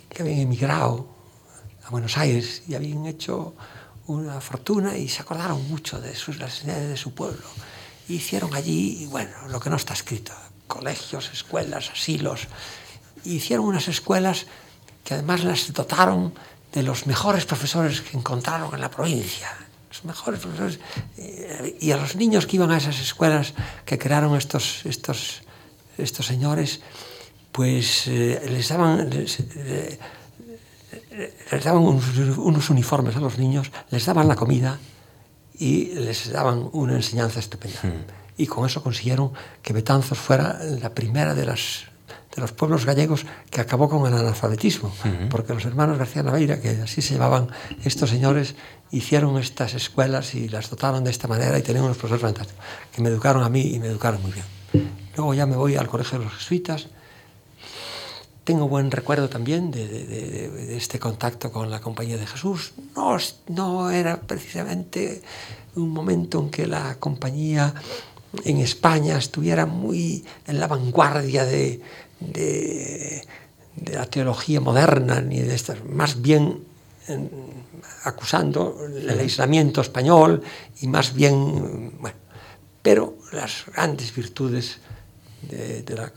[0.09, 1.07] que habían emigrado
[1.85, 3.55] a Buenos Aires y habían hecho
[4.11, 7.43] una fortuna y se acordaron mucho de sus, las necesidades de su pueblo.
[8.07, 10.33] hicieron allí, bueno, lo que no está escrito,
[10.67, 12.47] colegios, escuelas, asilos.
[13.23, 14.47] hicieron unas escuelas
[15.03, 16.33] que además las dotaron
[16.73, 19.49] de los mejores profesores que encontraron en la provincia.
[19.89, 20.79] Los mejores profesores.
[21.79, 23.53] Y a los niños que iban a esas escuelas
[23.85, 25.41] que crearon estos, estos,
[25.97, 26.81] estos señores,
[27.51, 29.09] pues eh, les daban...
[29.11, 29.99] Eh,
[31.11, 34.79] les daban unos, unos, uniformes a los niños, les daban la comida
[35.57, 37.79] y les daban una enseñanza estupenda.
[37.83, 38.05] Hmm.
[38.37, 41.83] Y con eso consiguieron que Betanzos fuera la primera de, las,
[42.33, 45.29] de los pueblos gallegos que acabó con el analfabetismo, hmm.
[45.29, 47.49] porque los hermanos García Naveira, que así se llamaban
[47.83, 48.55] estos señores,
[48.89, 53.01] hicieron estas escuelas y las dotaron de esta manera y tenían unos profesores fantásticos, que
[53.01, 54.45] me educaron a mí y me educaron muy bien.
[55.15, 56.87] Luego ya me voy al colegio de los jesuitas,
[58.51, 62.73] tengo buen recuerdo también de, de, de, de, este contacto con la Compañía de Jesús.
[62.97, 63.15] No,
[63.47, 65.21] no era precisamente
[65.75, 67.73] un momento en que la compañía
[68.43, 71.79] en España estuviera muy en la vanguardia de,
[73.85, 76.65] la teología moderna, ni de estas, más bien
[77.07, 77.31] en,
[78.03, 80.43] acusando el aislamiento español
[80.81, 82.17] y más bien, bueno,
[82.81, 84.79] pero las grandes virtudes
[85.49, 86.11] de, la,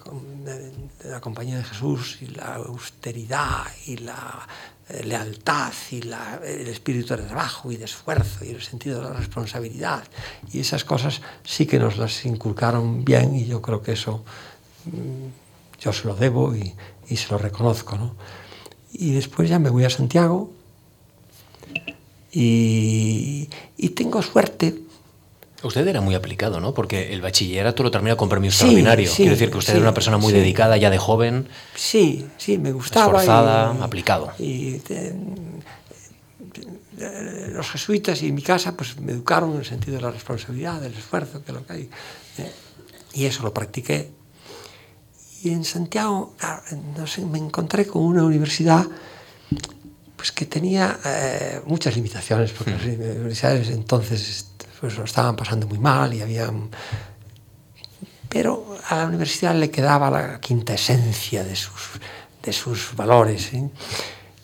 [0.44, 4.46] de, la, Compañía de Jesús y la austeridad y la
[4.88, 9.08] eh, lealtad y la, el espíritu de trabajo y de esfuerzo y el sentido de
[9.08, 10.04] la responsabilidad
[10.52, 14.24] y esas cosas sí que nos las inculcaron bien y yo creo que eso
[14.84, 16.74] mm, yo se lo debo y,
[17.08, 17.96] y se lo reconozco.
[17.96, 18.14] ¿no?
[18.92, 20.52] Y después ya me voy a Santiago
[22.32, 24.83] y, y tengo suerte
[25.64, 26.74] Usted era muy aplicado, ¿no?
[26.74, 29.08] Porque el bachillerato lo termina con premio sí, extraordinario.
[29.08, 31.48] Sí, Quiero decir que usted sí, era una persona muy dedicada ya de joven.
[31.74, 33.20] Sí, sí, me gustaba.
[33.20, 34.32] Esforzada, y, aplicado.
[34.38, 35.14] Y te,
[37.52, 40.92] los jesuitas y mi casa pues me educaron en el sentido de la responsabilidad, del
[40.92, 41.90] esfuerzo, que lo que hay.
[42.38, 42.52] ¿eh?
[43.14, 44.10] Y eso lo practiqué.
[45.42, 46.34] Y en Santiago,
[46.96, 48.86] no sé, me encontré con una universidad
[50.16, 52.74] pues que tenía eh, muchas limitaciones, porque mm.
[52.74, 54.46] las universidades entonces
[54.84, 56.52] pues lo estaban pasando muy mal y había...
[58.28, 61.92] Pero a la universidad le quedaba la quinta esencia de sus,
[62.42, 63.54] de sus valores.
[63.54, 63.70] ¿eh?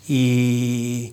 [0.09, 1.11] Y,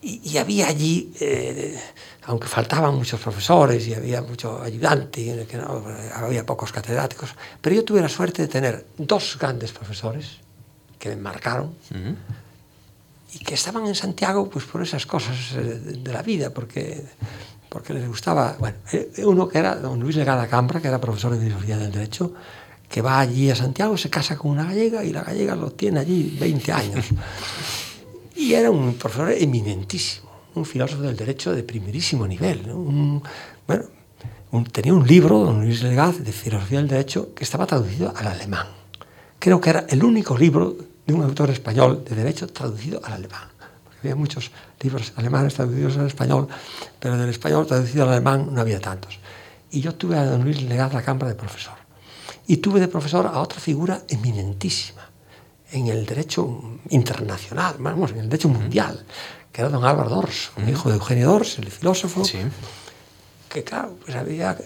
[0.00, 1.80] y, y, había allí, eh,
[2.26, 7.30] aunque faltaban muchos profesores y había mucho ayudante, que no, había pocos catedráticos,
[7.60, 10.36] pero yo tuve la suerte de tener dos grandes profesores
[10.96, 11.74] que me marcaron.
[11.90, 12.16] Uh -huh
[13.32, 17.04] y que estaban en Santiago pues por esas cosas eh, de la vida, porque
[17.70, 21.32] porque les gustaba, bueno, eh, uno que era don Luis Legada Cambra, que era profesor
[21.32, 22.34] de filosofía del derecho,
[22.88, 26.00] que va allí a Santiago, se casa con una gallega y la gallega lo tiene
[26.00, 27.06] allí 20 años.
[28.34, 32.62] Y era un profesor eminentísimo, un filósofo del derecho de primerísimo nivel.
[33.66, 33.84] bueno,
[34.72, 38.66] tenía un libro, don Luis Legada, de filosofía del derecho, que estaba traducido al alemán.
[39.38, 40.74] Creo que era el único libro
[41.06, 43.49] de un autor español de derecho traducido al alemán
[44.00, 46.48] había muchos libros alemanes traducidos al español,
[46.98, 49.18] pero del español traducido al alemán no había tantos.
[49.70, 51.74] Y yo tuve a don Luis Legaz la cámara de profesor.
[52.46, 55.08] Y tuve de profesor a otra figura eminentísima
[55.72, 59.04] en el derecho internacional, vamos, en el derecho mundial,
[59.52, 62.38] que era don Álvaro Dors, un hijo de Eugenio Dors, el filósofo, sí.
[63.48, 64.56] que claro, pues había,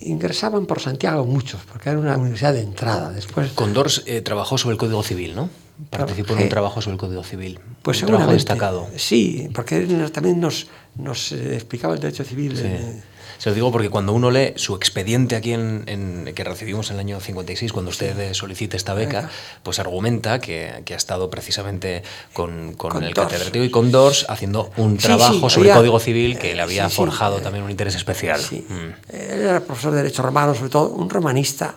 [0.00, 3.10] ingresaban por Santiago muchos, porque era una universidad de entrada.
[3.12, 5.48] Después, Con Dors eh, trabajó sobre el Código Civil, ¿no?
[5.90, 7.60] Participó en un trabajo sobre el Código Civil.
[7.82, 8.88] Pues un trabajo destacado.
[8.96, 9.80] Sí, porque
[10.12, 12.56] también nos, nos eh, explicaba el derecho civil.
[12.56, 12.64] Sí.
[12.64, 13.02] Eh,
[13.38, 16.96] se lo digo porque cuando uno lee su expediente aquí en, en, que recibimos en
[16.96, 19.30] el año 56, cuando usted solicita esta beca,
[19.62, 24.26] pues argumenta que, que ha estado precisamente con, con, con el catedrático y con Dors
[24.28, 27.70] haciendo un sí, trabajo sí, sobre había, Código Civil que le había forjado también un
[27.70, 28.40] interés especial.
[28.40, 29.14] Mm.
[29.14, 31.76] Él era profesor de Derecho Romano, sobre todo un romanista,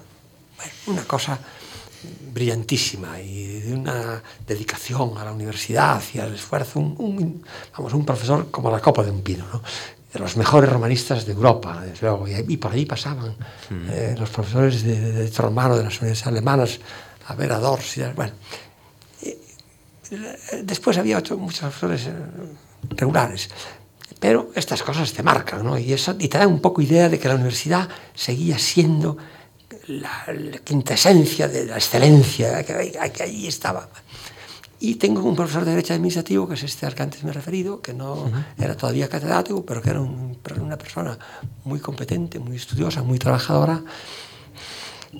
[0.57, 1.39] bueno, una cosa
[2.34, 7.44] brillantísima y de una dedicación a la universidad y al esfuerzo, un, un,
[7.78, 9.62] vamos, un profesor como la copa de un pino, ¿no?
[10.12, 13.36] de los mejores romanistas de Europa, desde luego, y, y por ahí pasaban
[13.70, 13.89] mm.
[13.89, 16.80] eh, los profesores de, de, de romano de las universidades alemanas
[17.28, 18.34] a ver a Dors, y, bueno.
[19.22, 19.36] Y,
[20.63, 22.13] después había otro, muchos profesores eh,
[22.89, 23.50] regulares,
[24.20, 25.78] pero estas cosas te marcan, ¿no?
[25.78, 29.17] Y, eso, y te dan un poco idea de que la universidad seguía siendo
[29.88, 33.89] la, la quintesencia de la excelencia que, que allí estaba.
[34.80, 37.34] Y tengo un profesor de Derecho Administrativo, que es este al que antes me he
[37.34, 38.46] referido, que no uh -huh.
[38.58, 41.17] era todavía catedrático, pero que era un, una persona
[41.65, 43.84] muy competente, muy estudiosa, muy trabajadora,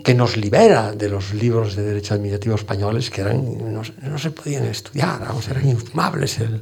[0.04, 4.32] que nos libera de los libros de derecho administrativo españoles que eran, no, no se
[4.32, 6.62] podían estudiar, vamos, eran infumables, el,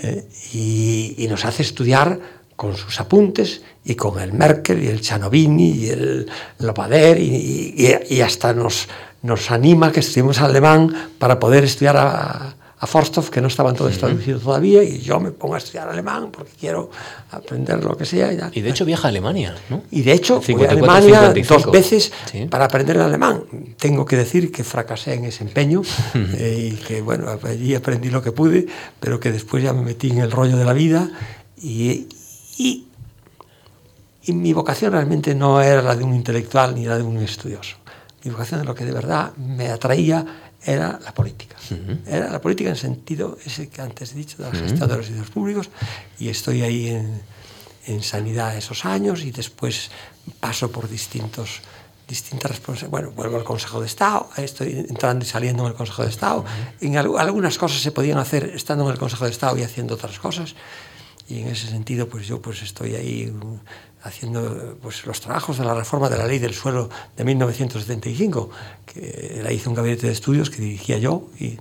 [0.00, 2.20] eh, y, y, nos hace estudiar
[2.58, 8.16] con sus apuntes y con el Merkel y el Chanovini y el Lopader y, y,
[8.16, 8.88] y hasta nos,
[9.22, 13.94] nos anima que estudiemos alemán para poder estudiar a, a Forstov, que no estaban todos
[13.94, 16.90] uh traducidos todavía, y yo me pongo a estudiar alemán porque quiero
[17.30, 18.32] aprender lo que sea.
[18.32, 19.84] Y, y de hecho viaja a Alemania, ¿no?
[19.92, 21.62] Y de hecho 54, voy a Alemania 55.
[21.62, 22.46] dos veces ¿Sí?
[22.46, 23.44] para aprender el alemán.
[23.76, 25.82] Tengo que decir que fracasé en ese empeño
[26.14, 28.66] eh, y que, bueno, allí aprendí lo que pude,
[28.98, 31.08] pero que después ya me metí en el rollo de la vida
[31.56, 32.08] y,
[32.58, 32.86] y,
[34.24, 37.76] y mi vocación realmente no era la de un intelectual ni la de un estudioso.
[38.24, 40.26] Mi vocación, lo que de verdad me atraía,
[40.62, 41.56] era la política.
[41.70, 41.98] Uh -huh.
[42.06, 44.90] Era la política en sentido ese que antes he dicho, de la gestión uh -huh.
[44.90, 45.70] de los servicios públicos,
[46.18, 47.22] y estoy ahí en,
[47.86, 49.90] en, sanidad esos años y después
[50.40, 51.62] paso por distintos
[52.08, 52.90] distintas responsabilidades.
[52.90, 56.40] Bueno, vuelvo al Consejo de Estado, estoy entrando y saliendo en el Consejo de Estado.
[56.40, 56.86] Uh -huh.
[56.86, 60.18] En algunas cosas se podían hacer estando en el Consejo de Estado y haciendo otras
[60.18, 60.54] cosas.
[61.28, 63.32] Y en ese sentido, pues yo pues estoy ahí
[64.02, 68.50] haciendo pues, los trabajos de la reforma de la ley del suelo de 1975,
[68.86, 71.58] que la hizo un gabinete de estudios que dirigía yo y, y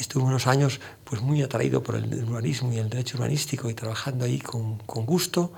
[0.00, 4.24] estuve unos años pues, muy atraído por el urbanismo y el derecho urbanístico y trabajando
[4.24, 5.52] ahí con, con gusto.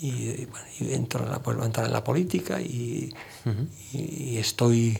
[0.00, 3.12] Y, bueno, y entro en la, entrar en la política y,
[3.46, 3.66] uh -huh.
[3.92, 4.98] y, estoy,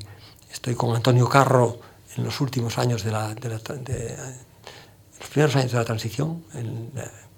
[0.50, 1.80] estoy con Antonio Carro
[2.16, 4.16] en los últimos años de la, de la de,
[5.20, 6.90] los primeros años de la transición, en,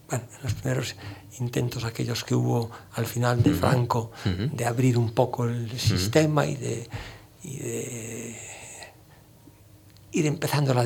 [0.09, 0.97] bueno, en los primeros
[1.39, 4.51] intentos aquellos que hubo al final de Franco uh -huh.
[4.51, 6.53] de abrir un poco el sistema uh -huh.
[6.53, 6.89] y, de,
[7.45, 8.37] y de
[10.13, 10.85] ir empezando a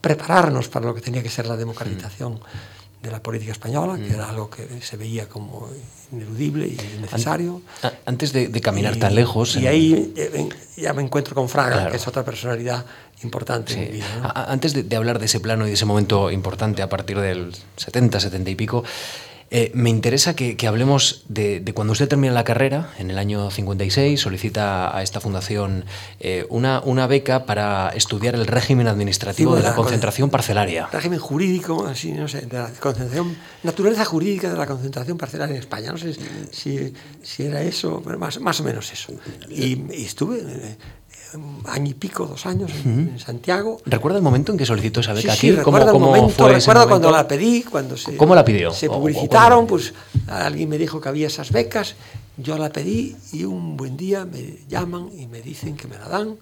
[0.00, 2.81] prepararnos para lo que tenía que ser la democratización uh -huh.
[3.02, 5.68] De la política española, que era algo que se veía como
[6.12, 7.62] ineludible y necesario.
[8.06, 9.56] Antes de, de caminar y, tan lejos...
[9.56, 11.90] Y ahí eh, ya me encuentro con Fraga, claro.
[11.90, 12.84] que es otra personalidad
[13.24, 13.80] importante sí.
[13.80, 14.06] en mi vida.
[14.22, 14.32] ¿no?
[14.34, 17.52] Antes de, de, hablar de ese plano y de ese momento importante a partir del
[17.76, 18.84] 70, 70 y pico,
[19.54, 23.18] eh, me interesa que, que hablemos de, de, cuando usted termina la carrera, en el
[23.18, 25.84] año 56, solicita a esta fundación
[26.20, 30.88] eh, una, una, beca para estudiar el régimen administrativo sí, de la, la concentración parcelaria.
[30.90, 35.60] Régimen jurídico, así, no sé, de la concentración, naturaleza jurídica de la concentración parcelaria en
[35.60, 35.92] España.
[35.92, 36.16] No sé
[36.50, 39.12] si, si era eso, pero más, más o menos eso.
[39.50, 40.78] Y, y estuve eh,
[41.66, 43.80] año y pico, dos años en, en, Santiago.
[43.86, 45.56] ¿Recuerda el momento en que solicitó esa beca sí, aquí?
[45.56, 48.72] Sí, ¿Cómo, cómo momento, fue recuerdo cuando la pedí, cuando se, ¿Cómo la pidió?
[48.72, 49.94] Se publicitaron, pues
[50.28, 51.94] alguien me dijo que había esas becas,
[52.36, 56.08] yo la pedí y un buen día me llaman y me dicen que me la
[56.08, 56.36] dan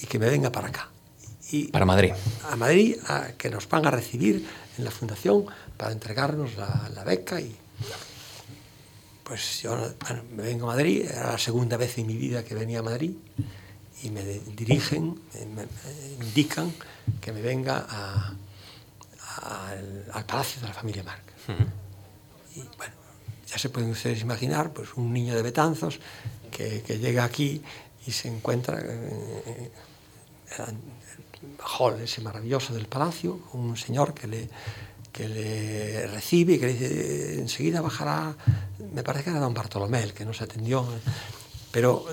[0.00, 0.90] y que me venga para acá.
[1.50, 2.12] Y para Madrid.
[2.50, 4.46] A Madrid, a, que nos van a recibir
[4.78, 5.44] en la fundación
[5.76, 7.54] para entregarnos la, la beca y
[9.22, 12.54] pues yo bueno, me vengo a Madrid, era la segunda vez en mi vida que
[12.54, 13.12] venía a Madrid
[14.02, 15.20] y me dirigen,
[15.54, 15.66] me,
[16.18, 16.72] me indican
[17.20, 18.34] que me venga a,
[19.38, 21.24] a, al, al, Palacio de la Familia Marc.
[21.48, 21.66] Uh -huh.
[22.56, 22.94] Y bueno,
[23.46, 25.98] ya se pueden ustedes imaginar, pues un niño de Betanzos
[26.50, 27.62] que, que llega aquí
[28.06, 28.86] y se encuentra en
[30.58, 30.76] el
[31.78, 34.48] hall ese maravilloso del palacio, un señor que le,
[35.12, 38.34] que le recibe y que le dice, enseguida bajará,
[38.92, 40.86] me parece que era don Bartolomé el que nos atendió,
[41.72, 42.06] pero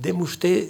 [0.00, 0.68] deme usted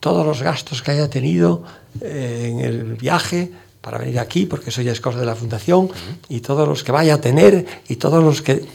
[0.00, 1.62] todos los gastos que haya tenido
[2.00, 5.90] eh, en el viaje para venir aquí, porque eso ya de la fundación,
[6.28, 8.54] y todos los que vaya a tener, y todos los que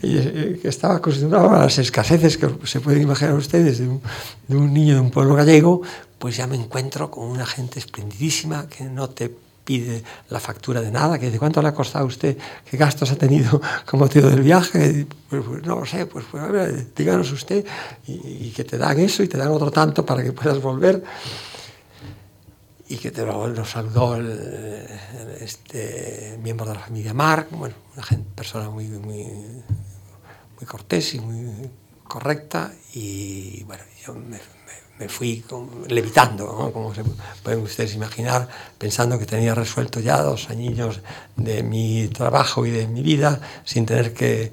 [0.00, 5.00] que estaba acostumbrado a las escaseces que se pueden imaginar ustedes de un niño de
[5.00, 5.80] un pueblo gallego,
[6.18, 10.90] pues ya me encuentro con una gente esplendidísima que no te pide la factura de
[10.90, 12.36] nada, que dice, ¿cuánto le ha costado a usted?
[12.68, 15.06] ¿Qué gastos ha tenido como motivo del viaje?
[15.28, 17.64] Pues, pues no lo sé, pues, pues a ver, díganos usted,
[18.06, 21.02] y, y, que te dan eso y te dan otro tanto para que puedas volver.
[22.88, 24.88] Y que te lo, lo saludó el,
[25.40, 31.20] este miembro de la familia Marc, bueno, una gente, persona muy, muy, muy cortés y
[31.20, 31.70] muy
[32.02, 34.40] correcta, y bueno, yo me,
[35.00, 35.42] me fui
[35.88, 36.72] levitando, ¿no?
[36.72, 37.02] como se
[37.42, 41.00] pueden ustedes imaginar, pensando que tenía resuelto ya dos añillos
[41.36, 44.52] de mi trabajo y de mi vida sin tener que,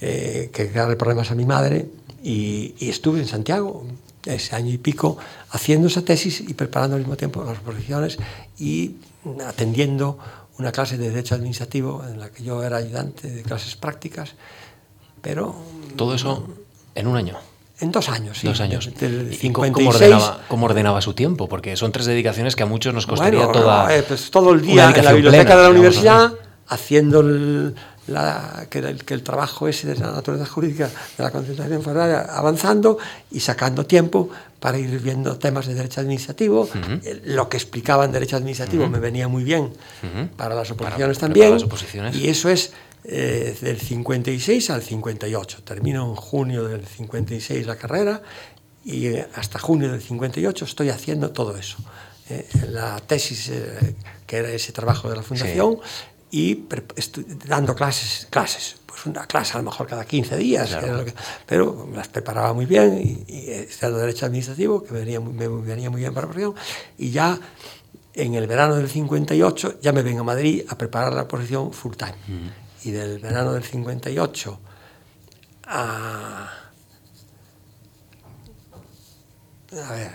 [0.00, 1.90] que, que crearle problemas a mi madre.
[2.24, 3.84] Y, y, estuve en Santiago
[4.24, 5.18] ese año y pico
[5.50, 8.16] haciendo esa tesis y preparando al mismo tiempo las oposiciones
[8.58, 8.96] y
[9.46, 10.18] atendiendo
[10.58, 14.34] una clase de Derecho Administrativo en la que yo era ayudante de clases prácticas,
[15.20, 15.54] pero...
[15.96, 16.46] Todo eso
[16.94, 17.51] en un año.
[17.82, 18.46] En dos años, sí.
[18.46, 18.88] Dos años.
[19.00, 19.72] Del 56.
[19.72, 21.48] ¿Cómo, ordenaba, ¿Cómo, ordenaba, su tiempo?
[21.48, 23.96] Porque son tres dedicaciones que a muchos nos costaría bueno, toda.
[23.96, 26.32] Eh, pues todo el día en la biblioteca plena, de la universidad,
[26.68, 27.74] haciendo el,
[28.06, 32.24] la, que, el, que el trabajo ese de la naturaleza jurídica de la concentración federal
[32.30, 32.98] avanzando
[33.32, 36.62] y sacando tiempo para ir viendo temas de derecho administrativo.
[36.62, 37.20] Uh -huh.
[37.24, 38.92] Lo que explicaba en derecho administrativo uh -huh.
[38.92, 40.28] me venía muy bien uh -huh.
[40.36, 41.54] para las oposiciones para, también.
[41.54, 42.14] Las oposiciones.
[42.14, 42.72] Y eso es
[43.04, 45.62] eh, del 56 al 58.
[45.64, 48.22] Termino en junio del 56 la carrera
[48.84, 51.78] y eh, hasta junio del 58 estoy haciendo todo eso.
[52.28, 55.78] Eh, la tesis, eh, que era ese trabajo de la fundación,
[56.30, 56.64] sí.
[56.66, 56.68] y
[57.46, 61.04] dando clases, clases, pues una clase a lo mejor cada 15 días, claro.
[61.04, 61.14] que,
[61.46, 65.90] pero las preparaba muy bien, y, y estudiando Derecho Administrativo, que me venía, me venía
[65.90, 66.54] muy bien para la profesión,
[66.96, 67.38] y ya
[68.14, 71.94] en el verano del 58 ya me vengo a Madrid a preparar la posición full
[71.94, 72.14] time.
[72.28, 72.61] Mm.
[72.84, 74.60] Y del verano del 58
[75.66, 76.58] a...
[79.72, 80.10] A ver,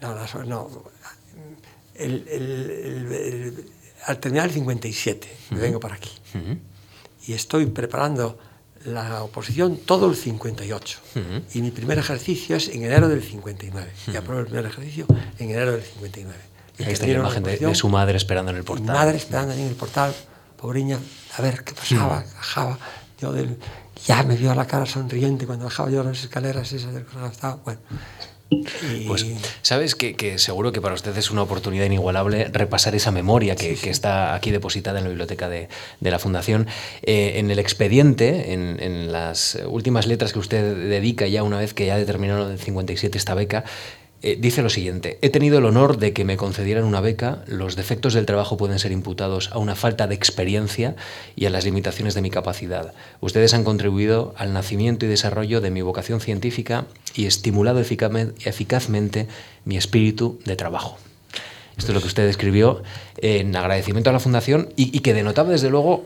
[0.00, 0.92] no, no, no
[1.94, 3.64] el, el, el,
[4.06, 5.56] al terminar el 57 uh -huh.
[5.56, 6.10] me vengo para aquí.
[6.34, 6.58] Uh -huh.
[7.26, 8.38] Y estoy preparando
[8.84, 10.98] la oposición todo el 58.
[11.14, 11.42] Uh -huh.
[11.54, 13.90] Y mi primer ejercicio es en enero del 59.
[14.12, 15.06] Y apruebo el primer ejercicio
[15.38, 16.38] en enero del 59.
[16.78, 18.86] Y Ahí está la imagen de, de, su madre esperando en el portal.
[18.86, 20.14] Mi madre esperando en el portal,
[20.62, 20.98] pobriña,
[21.36, 22.78] a ver qué pasaba, bajaba.
[23.20, 23.58] Yo del,
[24.06, 27.56] ya me vio la cara sonriente cuando bajaba yo las escaleras esas del estaba.
[27.64, 27.80] Bueno,
[29.06, 29.26] pues
[29.62, 33.70] sabes que, que, seguro que para usted es una oportunidad inigualable repasar esa memoria que,
[33.70, 33.82] sí, sí.
[33.84, 35.68] que está aquí depositada en la biblioteca de,
[36.00, 36.68] de la Fundación.
[37.02, 41.74] Eh, en el expediente, en, en, las últimas letras que usted dedica ya una vez
[41.74, 43.64] que ya determinó en el 57 esta beca,
[44.22, 47.74] eh, dice lo siguiente, he tenido el honor de que me concedieran una beca, los
[47.74, 50.94] defectos del trabajo pueden ser imputados a una falta de experiencia
[51.34, 52.94] y a las limitaciones de mi capacidad.
[53.20, 59.26] Ustedes han contribuido al nacimiento y desarrollo de mi vocación científica y estimulado eficazmente
[59.64, 60.98] mi espíritu de trabajo.
[61.76, 62.82] Esto es lo que usted escribió
[63.16, 66.04] en agradecimiento a la Fundación y, y que denotaba desde luego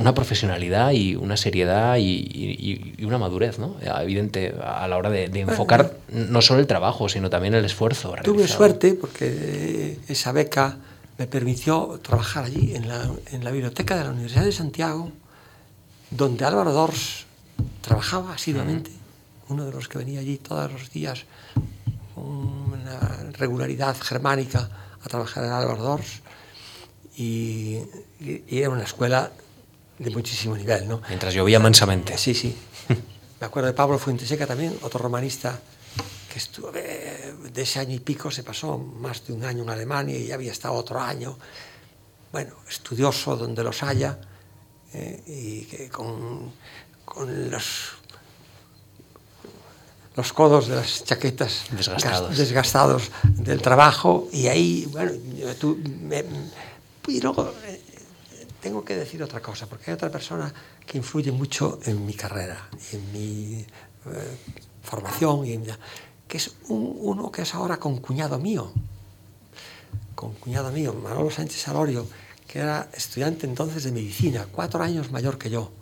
[0.00, 3.76] una profesionalidad y una seriedad y, y, y, una madurez ¿no?
[4.00, 7.64] evidente a la hora de, de enfocar bueno, no solo el trabajo, sino también el
[7.64, 8.14] esfuerzo.
[8.14, 8.34] Realizado.
[8.34, 10.78] Tuve suerte porque esa beca
[11.18, 15.12] me permitió trabajar allí, en la, en la biblioteca de la Universidad de Santiago,
[16.10, 17.26] donde Álvaro Dors
[17.82, 19.52] trabajaba asiduamente, mm.
[19.52, 21.26] uno de los que venía allí todos los días
[22.14, 24.70] con una regularidad germánica
[25.04, 26.22] a trabajar en Álvaro Dors.
[27.18, 27.80] Y,
[28.18, 29.30] y, era una escuela
[30.00, 31.02] de muchísimo nivel, ¿no?
[31.08, 32.16] Mientras llovía mansamente.
[32.16, 32.56] Sí, sí.
[33.40, 35.60] Me acuerdo de Pablo Fuenteseca también, otro romanista
[36.32, 40.16] que estuvo de ese año y pico, se pasó más de un año en Alemania
[40.16, 41.36] y ya había estado otro año.
[42.32, 44.18] Bueno, estudioso donde los haya
[44.94, 46.52] eh, y que con,
[47.04, 47.96] con los
[50.16, 55.12] los codos de las chaquetas desgastados, desgastados del trabajo y ahí, bueno,
[55.58, 56.24] tú, me,
[57.06, 57.80] y luego eh,
[58.60, 60.52] tengo que decir otra cosa, porque hay otra persona
[60.86, 63.66] que influye mucho en mi carrera, en mi eh,
[64.82, 65.66] formación, y en,
[66.28, 68.72] que es un, uno que es ahora con cuñado mío,
[70.14, 72.06] con cuñado mío, Manolo Sánchez Alorio,
[72.46, 75.72] que era estudiante entonces de medicina, cuatro años mayor que yo,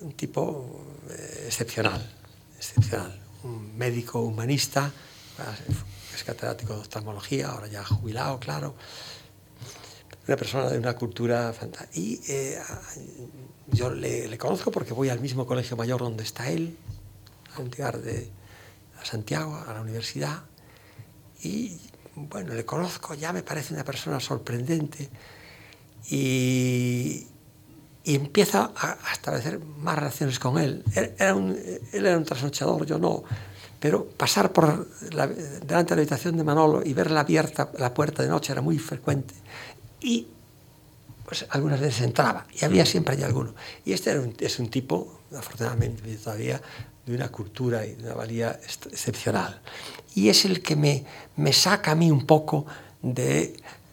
[0.00, 2.04] un tipo eh, excepcional,
[2.56, 4.92] excepcional, un médico humanista,
[6.14, 8.74] es catedrático de oftalmología, ahora ya jubilado, claro,
[10.30, 11.98] una persona de una cultura fantástica.
[11.98, 12.56] Y eh,
[13.72, 16.76] yo le, le, conozco porque voy al mismo colegio mayor donde está él,
[17.56, 18.30] al llegar de
[19.00, 20.44] a Santiago, a la universidad,
[21.42, 21.78] y
[22.14, 25.08] bueno, le conozco, ya me parece una persona sorprendente,
[26.10, 27.26] y,
[28.04, 30.84] y empieza a, a, establecer más relaciones con él.
[30.94, 31.50] Él era, un,
[31.92, 33.24] él era un trasnochador, yo no,
[33.80, 38.22] pero pasar por la, delante de la habitación de Manolo y verla abierta, la puerta
[38.22, 39.34] de noche era muy frecuente
[40.00, 40.26] y
[41.24, 43.54] pues algunas veces entraba y había siempre hay alguno.
[43.84, 46.60] Y este un, es un tipo, afortunadamente todavía,
[47.06, 49.60] de una cultura y de una valía excepcional.
[50.14, 51.04] Y es el que me,
[51.36, 52.66] me saca a mí un poco
[53.00, 53.42] de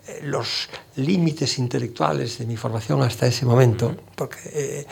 [0.08, 4.86] eh, los límites intelectuales de mi formación hasta ese momento, porque eh,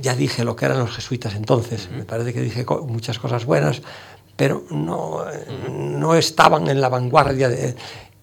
[0.00, 3.82] ya dije lo que eran los jesuitas entonces, me parece que dije muchas cosas buenas,
[4.36, 5.24] pero no,
[5.70, 7.76] no estaban en la vanguardia de,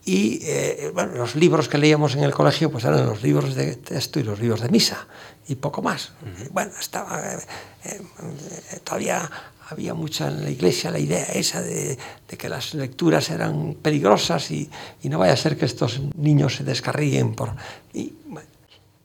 [0.04, 3.76] y eh, bueno, los libros que leíamos en el colegio pues eran los libros de
[3.76, 5.08] texto y los libros de misa
[5.48, 6.14] y poco más.
[6.22, 6.50] Uh -huh.
[6.52, 7.40] Bueno, estaba eh,
[7.86, 9.30] eh, todavía
[9.70, 11.98] había mucha en la iglesia la idea esa de,
[12.28, 14.70] de que las lecturas eran peligrosas y,
[15.02, 17.54] y, no vaya a ser que estos niños se descarríen por
[17.94, 18.14] y,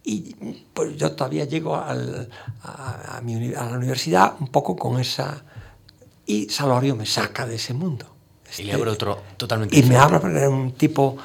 [0.03, 0.35] y
[0.75, 2.29] pues yo todavía llego al,
[2.63, 5.45] a, a, mi, a la universidad un poco con esa
[6.27, 8.16] y Salorio me saca de ese mundo
[8.59, 11.17] y le abre otro totalmente Y me abre porque era un tipo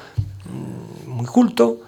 [0.44, 1.80] mm, muy culto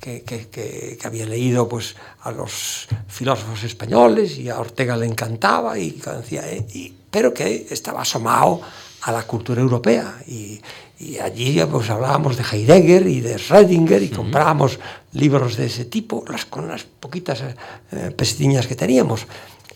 [0.00, 5.78] que, que, que, había leído pues, a los filósofos españoles y a Ortega le encantaba,
[5.78, 8.60] y, eh, y, pero que estaba asomado
[9.02, 10.18] a la cultura europea.
[10.26, 10.60] Y,
[11.00, 14.78] y allí pues, hablábamos de Heidegger y de Schrödinger y comprábamos
[15.12, 17.42] libros de ese tipo, las, con las poquitas
[17.92, 19.26] eh, pesetiñas que teníamos.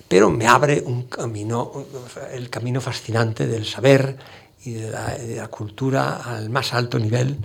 [0.08, 1.86] Pero me abre un camino,
[2.32, 4.16] el camino fascinante del saber
[4.64, 7.38] y de la, de la cultura al más alto nivel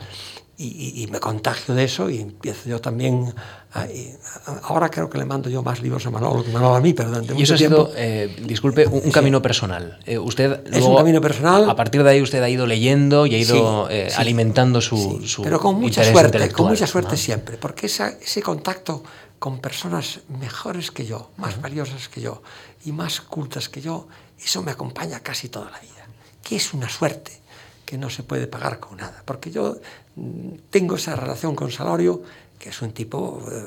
[0.60, 3.32] y, y, me contagio de eso y empiezo yo también.
[3.74, 3.88] A, a,
[4.64, 7.10] ahora creo que le mando yo más libros a Manolo que Manolo a mí, pero
[7.10, 9.44] durante y eso ha sido, eh, disculpe, un, un camino sí.
[9.44, 10.00] personal.
[10.08, 11.70] Eh, usted es luego, un camino personal.
[11.70, 14.16] A partir de ahí usted ha ido leyendo y ha ido sí, eh, sí.
[14.20, 17.18] alimentando su, su, Pero con mucha suerte, con mucha suerte ¿no?
[17.18, 19.04] siempre, porque esa, ese contacto
[19.38, 21.62] con personas mejores que yo, más uh -huh.
[21.62, 22.42] valiosas que yo
[22.84, 24.08] y más cultas que yo,
[24.44, 25.97] eso me acompaña casi toda la vida.
[26.48, 27.34] Que es una suerte
[27.88, 29.24] que no se puede pagar con nada.
[29.26, 29.78] Porque yo
[30.16, 32.22] mm, tengo esa relación con Salorio,
[32.60, 33.66] que es un tipo eh,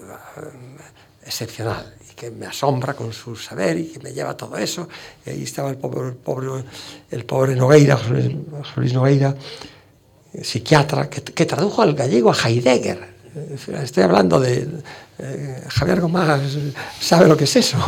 [1.25, 4.89] excepcional y que me asombra con su saber y que me lleva todo eso.
[5.27, 6.15] Ahí estaba el pobre,
[7.11, 8.37] el pobre, Nogueira, José
[8.77, 9.35] Luis Nogueira,
[10.43, 13.11] psiquiatra, que, tradujo al gallego a Heidegger.
[13.83, 14.69] Estoy hablando de
[15.19, 16.41] eh, Javier Gomás,
[17.01, 17.79] sabe lo que es eso.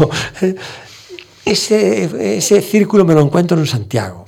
[1.44, 4.26] Ese, ese círculo me lo encuentro en Santiago.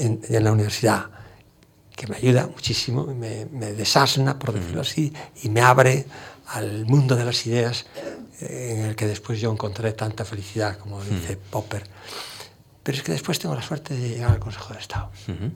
[0.00, 1.10] En, en la universidad
[1.96, 6.06] que me ayuda muchísimo, me, me desasna, por decirlo así, y me abre
[6.46, 7.84] al mundo de las ideas
[8.40, 11.84] eh, en el que después yo encontré tanta felicidad, como dice Popper.
[12.82, 15.10] Pero es que después tengo la suerte de llegar al Consejo de Estado.
[15.28, 15.52] Uh -huh.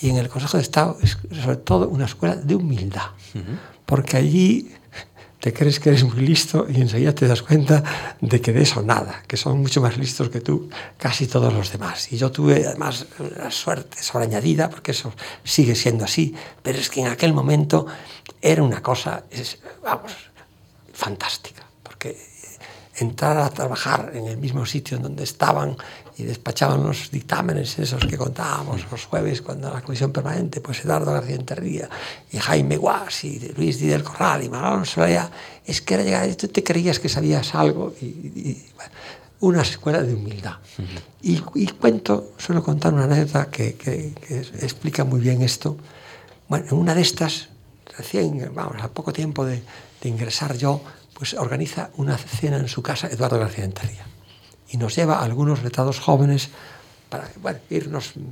[0.00, 3.58] Y en el Consejo de Estado es sobre todo una escuela de humildad, uh -huh.
[3.84, 4.74] porque allí
[5.42, 7.82] te crees que eres muy listo y enseguida te das cuenta
[8.20, 11.72] de que de eso nada, que son mucho más listos que tú casi todos los
[11.72, 12.12] demás.
[12.12, 15.12] Y yo tuve además la suerte sobreañadida, porque eso
[15.42, 16.32] sigue siendo así,
[16.62, 17.88] pero es que en aquel momento
[18.40, 19.24] era una cosa,
[19.82, 20.12] vamos,
[20.92, 22.16] fantástica, porque
[22.98, 25.76] entrar a trabajar en el mismo sitio en donde estaban
[26.16, 31.12] y despachaban los dictámenes esos que contábamos los jueves cuando la comisión permanente, pues Eduardo
[31.12, 31.88] García Enterría
[32.30, 35.30] y Jaime Guas y Luis Díaz Corral y Manolo Solea,
[35.64, 38.92] es que era llegar y tú te creías que sabías algo y, y bueno,
[39.40, 40.56] una escuela de humildad.
[40.78, 41.00] Uh -huh.
[41.22, 45.76] y, y, cuento, suelo contar una anécdota que, que, que, explica muy bien esto.
[46.48, 47.48] Bueno, en una de estas,
[47.96, 49.62] recién, vamos, a poco tiempo de,
[50.00, 50.82] de ingresar yo,
[51.14, 54.11] pues organiza una cena en su casa Eduardo García Enterría
[54.72, 56.48] y nos lleva a algunos retados jóvenes
[57.08, 58.14] para bueno, irnos.
[58.16, 58.26] Y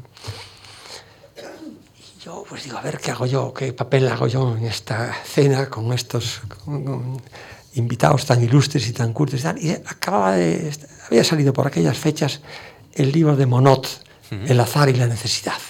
[2.25, 5.69] yo pues digo, a ver qué hago yo, qué papel hago yo en esta cena
[5.69, 7.23] con estos con, con
[7.75, 9.63] invitados tan ilustres y tan cultos y tal.
[9.63, 10.73] Y acababa de,
[11.07, 12.41] había salido por aquellas fechas
[12.95, 14.51] el libro de Monod, uh -huh.
[14.51, 15.61] El azar y la necesidad,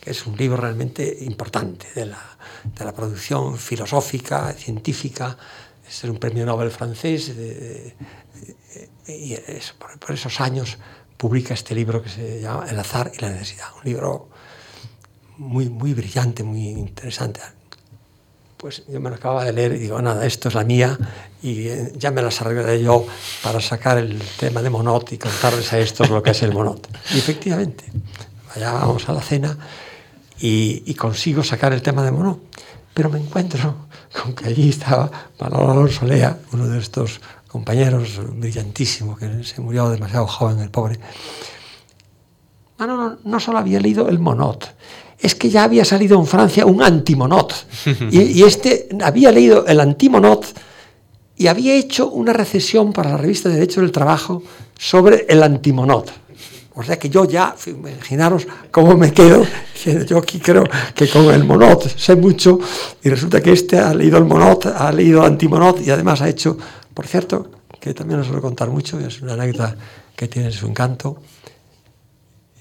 [0.00, 2.22] que es un libro realmente importante de la,
[2.64, 5.36] de la producción filosófica, científica,
[5.88, 7.94] es un premio Nobel francés, de, de,
[9.08, 10.78] y es, por, por, esos años
[11.16, 14.28] publica este libro que se llama El azar y la necesidad, un libro
[15.38, 17.40] muy, muy brillante, muy interesante.
[18.56, 20.98] Pues yo me lo acababa de leer y digo, nada, esto es la mía
[21.42, 23.06] y eh, ya me las arreglaré yo
[23.42, 26.88] para sacar el tema de Monot y contarles a estos lo que es el Monot.
[27.14, 27.84] Y efectivamente,
[28.54, 29.56] allá vamos a la cena
[30.40, 32.40] y, y consigo sacar el tema de Monot,
[32.92, 36.04] pero me encuentro con que allí estaba Manolo Alonso
[36.52, 41.00] uno de estos compañeros brillantísimo, que se murió demasiado joven el pobre.
[42.78, 44.76] Manolo no solo había leído el Monot,
[45.18, 47.52] es que ya había salido en Francia un antimonot.
[48.10, 50.46] Y, y este había leído el antimonot
[51.36, 54.42] y había hecho una recesión para la revista de Derecho del Trabajo
[54.76, 56.12] sobre el antimonot.
[56.74, 59.44] O sea que yo ya, imaginaros cómo me quedo,
[60.06, 60.62] yo aquí creo
[60.94, 62.60] que con el monot sé mucho
[63.02, 66.28] y resulta que este ha leído el monot, ha leído el antimonot y además ha
[66.28, 66.56] hecho
[66.98, 69.76] por cierto, que también os suelo contar mucho, es una anécdota
[70.16, 71.22] que tiene su encanto.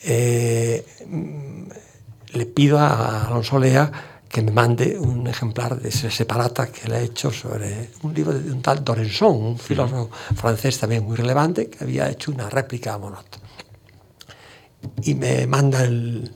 [0.04, 0.86] Eh,
[2.34, 3.92] le pido a Alonso Lea
[4.30, 8.32] que me mande un ejemplar de ese separata que le ha hecho sobre un libro
[8.32, 12.94] de un tal Dorenson, un filósofo francés también muy relevante, que había hecho una réplica
[12.94, 13.26] a Monod.
[15.02, 16.32] Y me manda el,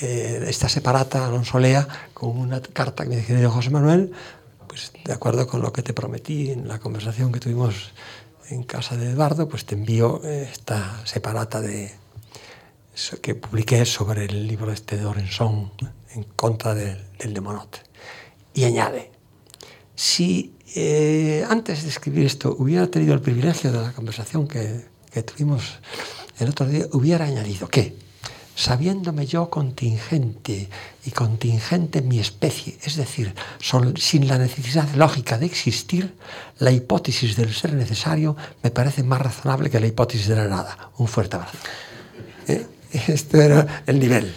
[0.00, 4.14] eh, esta separata Alonso Lea con una carta que me dice José Manuel,
[4.78, 7.90] pues de acuerdo con lo que te prometí en la conversación que tuvimos
[8.48, 11.92] en casa de Eduardo, pues te envío eh, esta separata de
[13.20, 15.72] que publiqué sobre el libro este de Orenson
[16.14, 17.80] en contra del, del demonote.
[18.54, 19.10] Y añade,
[19.96, 25.22] si eh, antes de escribir esto hubiera tenido el privilegio de la conversación que, que
[25.24, 25.80] tuvimos
[26.38, 27.96] el otro día, hubiera añadido que
[28.58, 30.68] sabiéndome yo contingente
[31.06, 33.32] y contingente mi especie, es decir,
[33.96, 36.12] sin la necesidad lógica de existir,
[36.58, 40.90] la hipótesis del ser necesario me parece más razonable que la hipótesis de la nada.
[40.98, 41.56] Un fuerte abrazo.
[42.48, 42.66] ¿Eh?
[43.06, 44.34] Este era el nivel.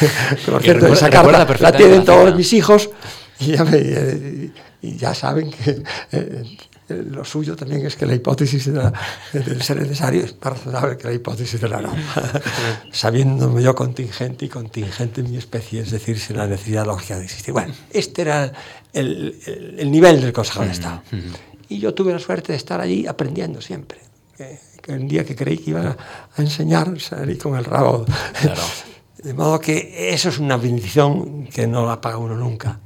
[0.46, 2.90] Por cierto, esa carta la tienen todos mis hijos
[3.40, 3.64] y ya,
[4.82, 6.56] y ya saben que eh,
[6.92, 8.70] lo suyo también es que la hipótesis
[9.32, 12.14] del ser necesario es más razonable que la hipótesis de la norma.
[12.92, 17.24] Sabiéndome yo contingente y contingente en mi especie, es decir, sin la necesidad lógica de
[17.24, 17.52] existir.
[17.52, 18.52] Bueno, este era
[18.92, 19.38] el,
[19.78, 21.02] el, nivel del Consejo de Estado.
[21.68, 23.98] Y yo tuve la suerte de estar allí aprendiendo siempre.
[24.36, 25.96] Que, el día que creí que iba
[26.36, 28.04] a enseñar, salí con el rabo.
[29.22, 32.80] De modo que eso es una bendición que no la paga uno nunca.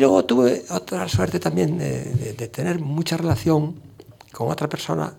[0.00, 3.78] Y luego tuve otra suerte también de, tener mucha relación
[4.32, 5.12] con otra persona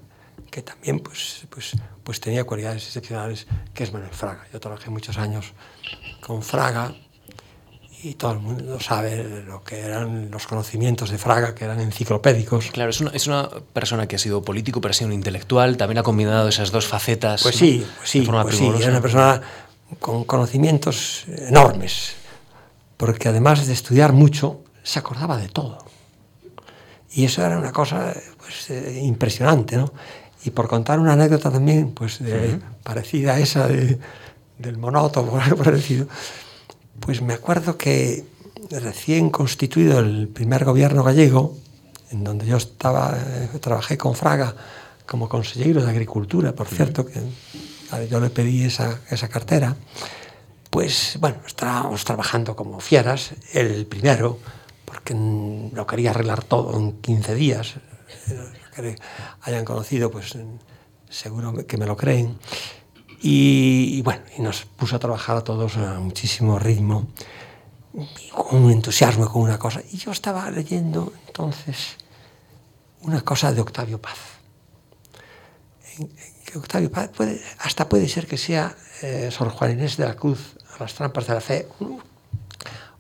[0.50, 1.74] que también pues, pues,
[2.04, 4.48] pues tenía cualidades excepcionales, que es Manuel Fraga.
[4.52, 5.54] Yo trabajé muchos años
[6.20, 6.96] con Fraga
[8.02, 12.72] y todo el mundo sabe lo que eran los conocimientos de Fraga, que eran enciclopédicos.
[12.72, 15.78] Claro, es una, es una persona que ha sido político, pero ha sido un intelectual,
[15.78, 17.44] también ha combinado esas dos facetas.
[17.44, 19.44] Pues sí, pues sí, pues sí, era una persona
[20.00, 22.14] con conocimientos enormes,
[22.98, 25.78] porque además de estudiar mucho, se acordaba de todo.
[27.14, 29.92] Y eso era una cosa pues, eh, impresionante, ¿no?
[30.44, 32.20] Y por contar una anécdota también, pues
[32.84, 36.08] parecida a esa del monoto, por parecido,
[37.00, 38.26] pues me acuerdo que
[38.70, 41.58] recién constituido el primer gobierno gallego,
[42.12, 44.56] en donde yo estaba, eh, trabajé con Fraga
[45.06, 47.20] como consejero de Agricultura, por cierto, que
[48.10, 49.76] yo le pedí esa, esa cartera,
[50.70, 54.40] pues bueno, estábamos trabajando como fieras, el primero,
[54.92, 57.76] porque lo quería arreglar todo en 15 días.
[58.76, 58.98] que
[59.44, 60.38] hayan conocido, pues
[61.10, 62.38] seguro que me lo creen.
[63.22, 67.08] Y, bueno, y nos puso a trabajar a todos a muchísimo ritmo,
[68.34, 69.82] con un entusiasmo, con una cosa.
[69.94, 71.96] Y yo estaba leyendo entonces
[73.02, 74.18] una cosa de Octavio Paz.
[76.54, 80.58] Octavio Paz puede, hasta puede ser que sea eh, Sor Juan Inés de la Cruz,
[80.76, 81.70] a las trampas de la fe,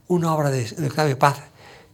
[0.07, 1.50] una obra de Octavio Paz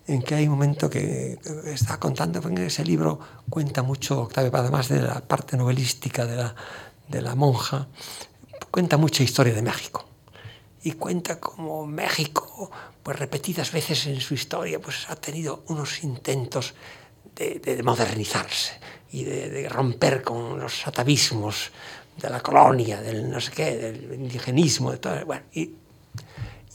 [0.08, 4.88] en que hay un momento que está contando, en ese libro cuenta mucho Octavio además
[4.88, 6.56] de la parte novelística de la,
[7.10, 7.88] de la monja,
[8.72, 10.06] cuenta mucha historia de México.
[10.84, 12.72] Y cuenta como México,
[13.04, 16.74] pues repetidas veces en su historia, pues ha tenido unos intentos
[17.36, 18.80] de, de modernizarse
[19.12, 21.72] y de, de, romper con los atavismos
[22.22, 25.26] de la colonia, del no sé qué, del indigenismo, de todo.
[25.26, 25.76] Bueno, y,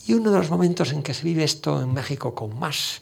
[0.07, 3.01] y uno de los momentos en que se vive esto en México con más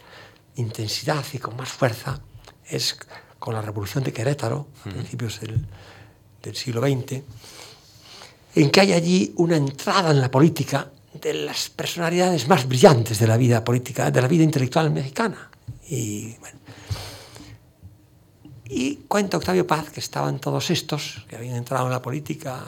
[0.56, 2.20] intensidad y con más fuerza
[2.68, 2.96] es
[3.38, 5.66] con la revolución de Querétaro, a principios del,
[6.42, 7.22] del siglo XX,
[8.54, 13.26] en que hay allí una entrada en la política de las personalidades más brillantes de
[13.26, 15.50] la vida política, de la vida intelectual mexicana.
[15.88, 16.58] Y, bueno,
[18.64, 22.64] y cuenta Octavio Paz que estaban todos estos, que habían entrado en la política,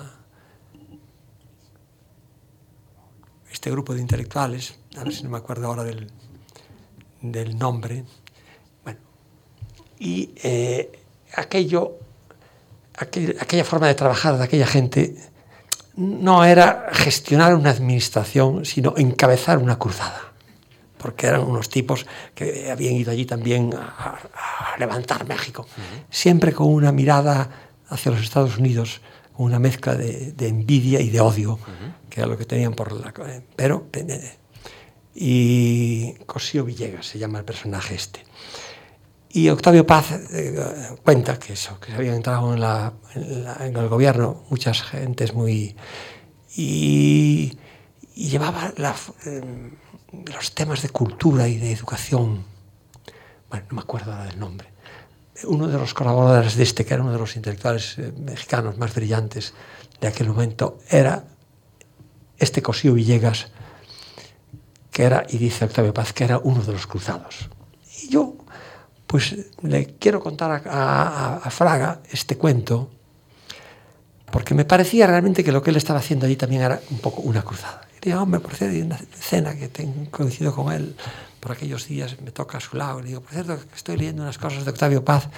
[3.51, 6.11] este grupo de intelectuales, a ver si no me acuerdo ahora del,
[7.23, 8.05] del nombre.
[8.85, 8.99] Bueno,
[9.99, 10.91] y eh,
[11.35, 11.99] aquello,
[12.95, 15.17] aquella forma de trabajar de aquella gente
[15.97, 20.33] no era gestionar una administración, sino encabezar una cruzada,
[20.99, 24.19] porque eran unos tipos que habían ido allí también a,
[24.79, 25.67] levantar México,
[26.11, 27.51] siempre con una mirada
[27.89, 29.03] hacia los Estados Unidos,
[29.37, 31.59] con una mezcla de, envidia y de odio,
[32.09, 33.13] que era lo que tenían por la...
[33.55, 33.87] Pero
[35.15, 38.25] y Cosío Villegas se llama el personaje este.
[39.35, 40.61] Y Octavio Paz eh,
[41.03, 45.75] cuenta que eso, que se habían entrado en, el gobierno muchas gentes muy...
[46.55, 47.59] y,
[48.15, 48.75] llevaba
[49.25, 49.71] em,
[50.35, 52.45] los temas de cultura y de educación.
[53.49, 54.69] Bueno, no me acuerdo ahora del nombre.
[55.45, 58.95] Uno de los colaboradores de este, que era uno de los intelectuales eh, mexicanos más
[58.95, 59.55] brillantes
[59.99, 61.25] de aquel momento, era
[62.37, 63.51] este Cosío Villegas,
[64.93, 67.49] que era, y dice Octavio Paz, que era uno de los cruzados.
[68.03, 68.37] Y yo,
[69.07, 72.91] pues le quiero contar a, Fraga este cuento,
[74.31, 77.23] porque me parecía realmente que lo que él estaba haciendo allí también era un poco
[77.23, 77.89] una cruzada.
[78.03, 80.95] Y digo, hombre, por cierto, hay una cena que tengo coincido con él
[81.41, 84.39] por aquellos días, me toca a su lado, y digo, por cierto, estoy leyendo unas
[84.39, 85.29] cosas de Octavio Paz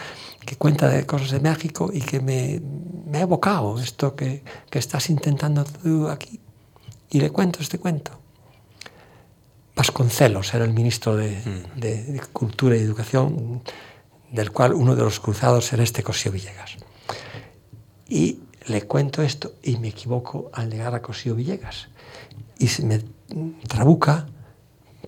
[0.44, 2.60] que cuenta de cosas de México y que me,
[3.06, 6.40] me ha evocado esto que, que estás intentando tú aquí.
[7.10, 8.23] Y le cuento este cuento.
[9.76, 11.80] Vasconcelos era el ministro de, mm.
[11.80, 13.62] de, Cultura y Educación,
[14.30, 16.76] del cual uno de los cruzados era este Cosío Villegas.
[18.08, 21.88] Y le cuento esto y me equivoco al llegar a Cosío Villegas.
[22.58, 23.00] Y se me
[23.66, 24.26] trabuca,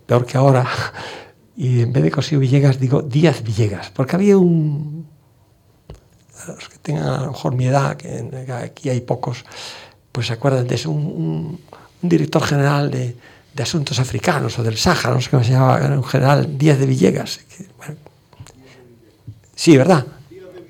[0.05, 0.67] peor que ahora,
[1.57, 5.07] y en vez de Cosío Villegas digo Díaz Villegas, porque había un...
[6.49, 9.45] Los que tengan a lo mejor mi edad, que aquí hay pocos,
[10.13, 11.61] pues se acuerdan de eso, un, un,
[12.03, 13.17] un director general de,
[13.57, 16.79] de, Asuntos Africanos o del Sáhara, no sé cómo se llamaba, era un general Díaz
[16.79, 17.39] de Villegas.
[17.39, 17.97] Que, bueno,
[19.55, 20.07] sí, ¿verdad?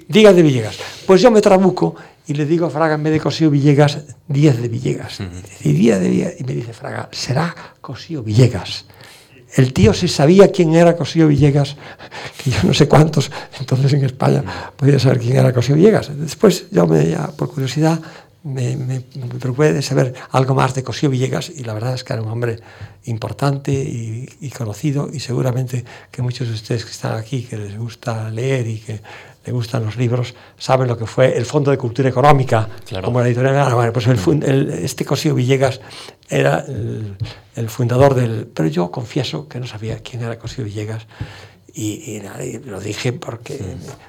[0.09, 0.79] Díaz de Villegas.
[1.07, 4.57] Pues yo me trabuco y le digo a Fraga, en vez de Cosío Villegas, Díaz
[4.59, 5.21] de Villegas.
[5.21, 5.67] Uh -huh.
[5.67, 6.35] y, Díaz de Villegas.
[6.41, 8.85] y me dice Fraga, será Cosío Villegas.
[9.55, 11.77] El tío se sabía quién era Cosío Villegas,
[12.45, 14.45] que yo no sé cuántos, entonces en España
[14.77, 16.11] podía saber quién era Cosío Villegas.
[16.15, 18.01] Después yo me, ya, por curiosidad,
[18.47, 22.05] me, me, me, preocupé de saber algo más de Cosío Villegas y la verdad es
[22.05, 22.61] que era un hombre
[23.05, 27.77] importante y, y, conocido y seguramente que muchos de ustedes que están aquí, que les
[27.77, 29.01] gusta leer y que
[29.45, 33.07] les gustan los libros, saben lo que fue el Fondo de Cultura Económica, claro.
[33.07, 33.75] como la editorial.
[33.75, 35.81] Bueno, pues el, el, este Cosío Villegas
[36.29, 37.17] era el,
[37.57, 38.47] el, fundador del...
[38.53, 41.07] Pero yo confieso que no sabía quién era Cosío Villegas
[41.75, 43.61] y, y, y lo dije porque,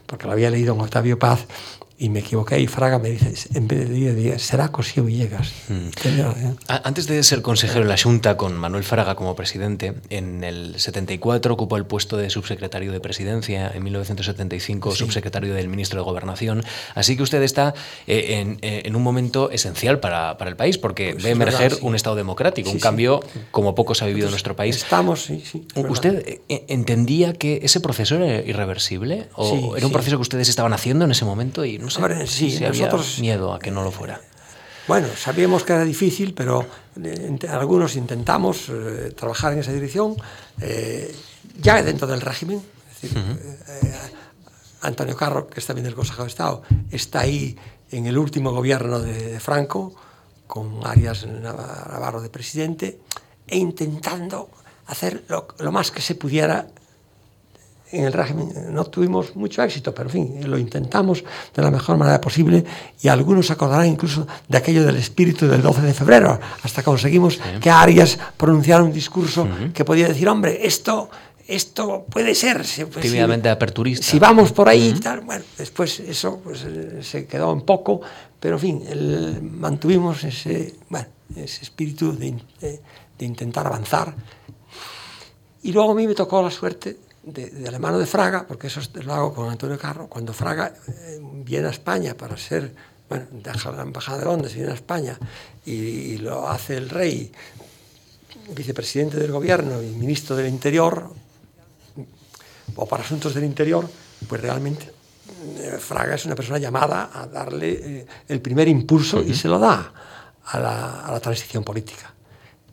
[0.05, 1.47] porque lo había leído en Octavio Paz
[1.99, 5.51] y me equivoqué y Fraga me dice, en vez de día, será Cosío Villegas.
[5.67, 5.89] Mm.
[6.67, 11.53] Antes de ser consejero en la Junta con Manuel Fraga como presidente, en el 74
[11.53, 14.97] ocupó el puesto de subsecretario de Presidencia, en 1975 sí.
[14.97, 17.73] subsecretario del Ministro de Gobernación, así que usted está
[18.05, 21.59] eh, en, eh, en, un momento esencial para, para el país, porque pues ve emerger
[21.59, 21.85] verdad, sí.
[21.85, 24.77] un Estado democrático, sí, un cambio como pocos ha vivido Entonces, en nuestro país.
[24.77, 25.65] Estamos, sí, sí.
[25.89, 29.29] ¿Usted eh, entendía que ese proceso era irreversible?
[29.33, 32.27] ¿O era un proceso que ustedes estaban haciendo en ese momento y no sé, Hombre,
[32.27, 34.19] sí, si nosotros había miedo a que no lo fuera.
[34.87, 36.65] Bueno, sabíamos que era difícil, pero
[37.01, 40.15] eh, algunos intentamos eh, trabajar en esa dirección,
[40.59, 41.15] eh,
[41.61, 42.61] ya dentro del régimen.
[42.91, 44.11] Es decir, uh -huh.
[44.81, 47.57] Antonio Carro, que está bien del Consejo de Estado, está ahí
[47.91, 49.95] en el último gobierno de, de Franco,
[50.45, 52.99] con Arias Navarro de presidente,
[53.47, 54.49] e intentando
[54.87, 56.67] hacer lo, lo más que se pudiera
[57.91, 61.23] en el régimen no tuvimos mucho éxito, pero en fin, lo intentamos
[61.53, 62.63] de la mejor manera posible
[63.01, 67.35] y algunos se acordarán incluso de aquello del espíritu del 12 de febrero, hasta conseguimos
[67.35, 67.59] sí.
[67.61, 69.71] que Arias pronunciara un discurso uh -huh.
[69.73, 71.09] que podía decir, hombre, esto
[71.47, 72.65] esto puede ser.
[72.65, 74.05] Si, pues, Tímidamente si, aperturista.
[74.05, 75.01] Si vamos por ahí uh -huh.
[75.01, 78.01] tal, bueno, después eso pues, eh, se quedó en poco,
[78.37, 81.07] pero en fin, el, mantuvimos ese, bueno,
[81.37, 82.81] ese espíritu de, de,
[83.17, 84.13] de intentar avanzar.
[85.63, 86.97] Y luego a mí me tocó la suerte
[87.27, 90.73] de, de, la mano de Fraga, porque eso lo hago con Antonio Carro, cuando Fraga
[90.87, 92.73] eh, viene a España para ser,
[93.09, 95.17] bueno, deja la embajada de Londres, viene a España
[95.65, 97.31] y, y, lo hace el rey,
[98.55, 101.09] vicepresidente del gobierno y ministro del Interior,
[102.75, 103.89] o para asuntos del Interior,
[104.27, 104.93] pues realmente
[105.59, 109.59] eh, Fraga es una persona llamada a darle eh, el primer impulso y se lo
[109.59, 109.91] da
[110.45, 112.13] a la, a la transición política.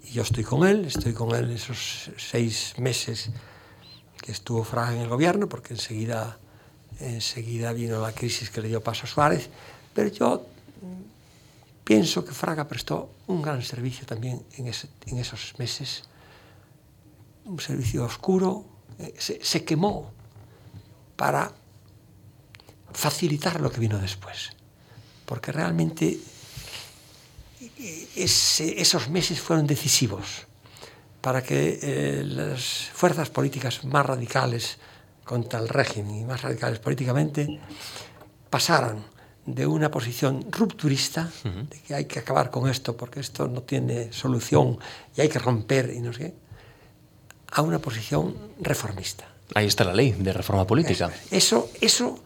[0.04, 3.30] Y yo estoy con él, estoy con él esos seis meses
[4.24, 6.38] que estuvo Fraga en el gobierno, porque enseguida,
[6.98, 9.50] enseguida vino la crisis que le dio paso a Suárez,
[9.92, 10.46] pero yo
[11.84, 14.66] pienso que Fraga prestó un gran servicio también en,
[15.18, 16.04] esos meses,
[17.44, 18.64] un servicio oscuro,
[18.98, 20.10] eh, se, se, quemó
[21.16, 21.52] para
[22.94, 24.52] facilitar lo que vino después,
[25.26, 26.18] porque realmente
[27.60, 30.46] eh, esos meses fueron decisivos
[31.24, 34.76] para que eh, las fuerzas políticas más radicales
[35.24, 37.60] contra el régimen y más radicales políticamente
[38.50, 39.02] pasaran
[39.46, 41.68] de una posición rupturista, uh -huh.
[41.70, 44.76] de que hay que acabar con esto porque esto no tiene solución
[45.16, 46.34] y hay que romper y no sé qué,
[47.52, 49.24] a una posición reformista.
[49.54, 51.10] Ahí está la ley de reforma política.
[51.30, 52.18] Eso, eso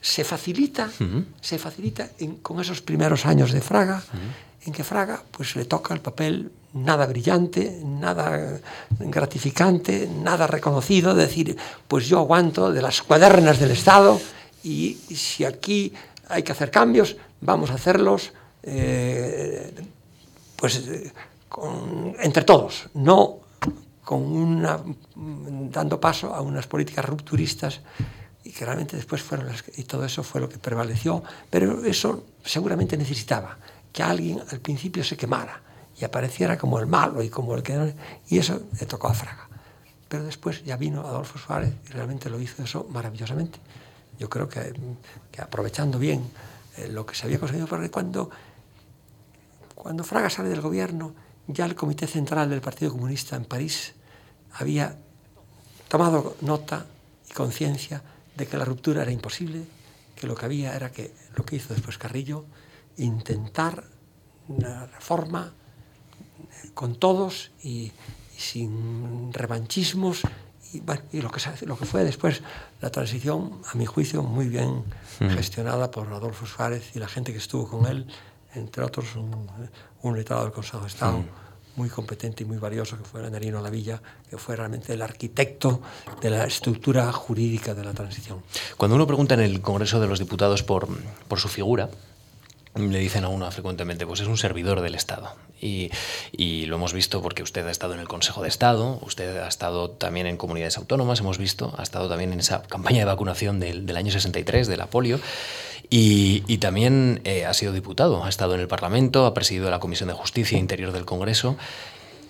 [0.00, 1.24] se facilita, uh -huh.
[1.42, 4.66] se facilita en, con esos primeros años de Fraga, uh -huh.
[4.68, 8.60] en que Fraga pues le toca el papel nada brillante, nada
[8.98, 11.56] gratificante, nada reconocido, decir,
[11.86, 14.20] pues yo aguanto de las cuadernas del Estado
[14.62, 15.92] y, si aquí
[16.28, 19.72] hay que hacer cambios, vamos a hacerlos eh,
[20.56, 20.82] pues
[21.48, 23.38] con, entre todos, no
[24.04, 24.80] con una,
[25.14, 27.80] dando paso a unas políticas rupturistas
[28.42, 32.24] y que realmente después fueron las y todo eso fue lo que prevaleció, pero eso
[32.42, 33.58] seguramente necesitaba
[33.92, 35.67] que alguien al principio se quemara
[36.00, 37.94] y apareciera como el malo y como el que.
[38.28, 39.48] Y eso le tocó a Fraga.
[40.08, 43.58] Pero después ya vino Adolfo Suárez y realmente lo hizo eso maravillosamente.
[44.18, 44.72] Yo creo que,
[45.30, 46.24] que aprovechando bien
[46.76, 48.30] eh, lo que se había conseguido, porque cuando,
[49.74, 51.14] cuando Fraga sale del gobierno,
[51.46, 53.94] ya el Comité Central del Partido Comunista en París
[54.52, 54.96] había
[55.88, 56.86] tomado nota
[57.28, 58.02] y conciencia
[58.36, 59.64] de que la ruptura era imposible,
[60.14, 62.44] que lo que había era que lo que hizo después Carrillo,
[62.96, 63.84] intentar
[64.48, 65.52] una reforma
[66.74, 67.92] con todos y,
[68.36, 70.22] y sin revanchismos
[70.72, 72.42] y, bueno, y lo, que, lo que fue después
[72.80, 74.84] la transición, a mi juicio, muy bien
[75.20, 75.28] mm.
[75.30, 78.06] gestionada por Adolfo Suárez y la gente que estuvo con él,
[78.54, 79.48] entre otros un,
[80.02, 81.18] un letrado del Consejo de Estado.
[81.18, 81.26] Mm.
[81.76, 85.80] muy competente y muy valioso, que fue Nerino Lavilla, que fue realmente el arquitecto
[86.20, 88.42] de la estructura jurídica de la transición.
[88.76, 90.88] Cuando uno pregunta en el Congreso de los Diputados por,
[91.28, 91.88] por su figura,
[92.74, 95.34] le dicen a uno frecuentemente, pues es un servidor del Estado.
[95.60, 95.90] Y,
[96.32, 99.48] y, lo hemos visto porque usted ha estado en el Consejo de Estado, usted ha
[99.48, 103.58] estado también en comunidades autónomas, hemos visto, ha estado también en esa campaña de vacunación
[103.58, 105.18] del, del año 63, de la polio,
[105.90, 109.80] y, y también eh, ha sido diputado, ha estado en el Parlamento, ha presidido la
[109.80, 111.56] Comisión de Justicia e Interior del Congreso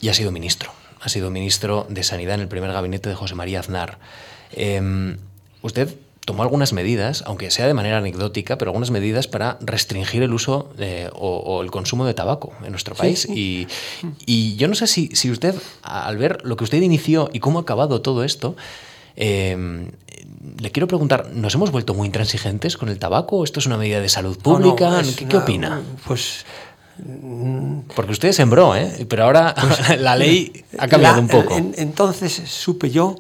[0.01, 0.73] y ha sido ministro.
[1.01, 3.99] Ha sido ministro de Sanidad en el primer gabinete de José María Aznar.
[4.53, 5.17] Eh,
[5.63, 5.95] usted
[6.29, 10.69] tomó algunas medidas, aunque sea de manera anecdótica, pero algunas medidas para restringir el uso
[10.79, 13.21] eh, o, o, el consumo de tabaco en nuestro país.
[13.23, 13.33] Sí.
[13.35, 13.69] Y,
[14.27, 17.59] y, yo no sé si, si, usted, al ver lo que usted inició y cómo
[17.59, 18.57] ha acabado todo esto,
[19.17, 19.89] eh,
[20.61, 23.43] le quiero preguntar, ¿nos hemos vuelto muy intransigentes con el tabaco?
[23.43, 24.91] ¿Esto es una medida de salud pública?
[24.91, 25.83] No, no, ¿Qué, una, ¿Qué, opina?
[26.07, 26.45] Pues...
[27.97, 29.07] Porque usted sembró, ¿eh?
[29.09, 31.57] pero ahora pues, la ley ha cambiado la, un poco.
[31.57, 33.17] En, entonces supe yo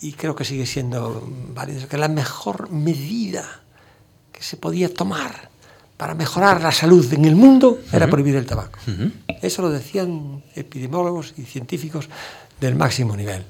[0.00, 3.62] y creo que sigue siendo válido, que la mejor medida
[4.32, 5.50] que se podía tomar
[5.96, 8.10] para mejorar la salud en el mundo era uh -huh.
[8.10, 8.78] prohibir el tabaco.
[8.86, 9.12] Uh -huh.
[9.42, 12.08] Eso lo decían epidemiólogos y científicos
[12.60, 13.44] del máximo nivel.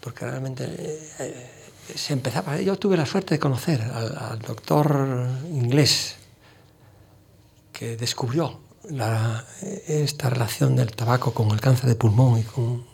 [0.00, 0.64] Porque realmente
[1.18, 1.50] eh,
[1.96, 2.60] se empezaba.
[2.60, 4.86] Yo tuve la suerte de conocer al, al doctor
[5.50, 6.14] inglés
[7.72, 8.60] que descubrió
[8.90, 9.44] la,
[9.88, 12.84] esta relación del tabaco con el cáncer de pulmón y con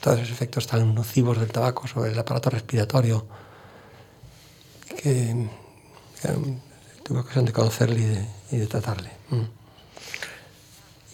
[0.00, 3.26] todos esos efectos tan nocivos del tabaco sobre el aparato respiratorio
[4.96, 5.48] que,
[6.20, 6.28] que
[7.02, 9.10] tuve ocasión de conocerle y de, y de tratarle.
[9.30, 9.58] Mm.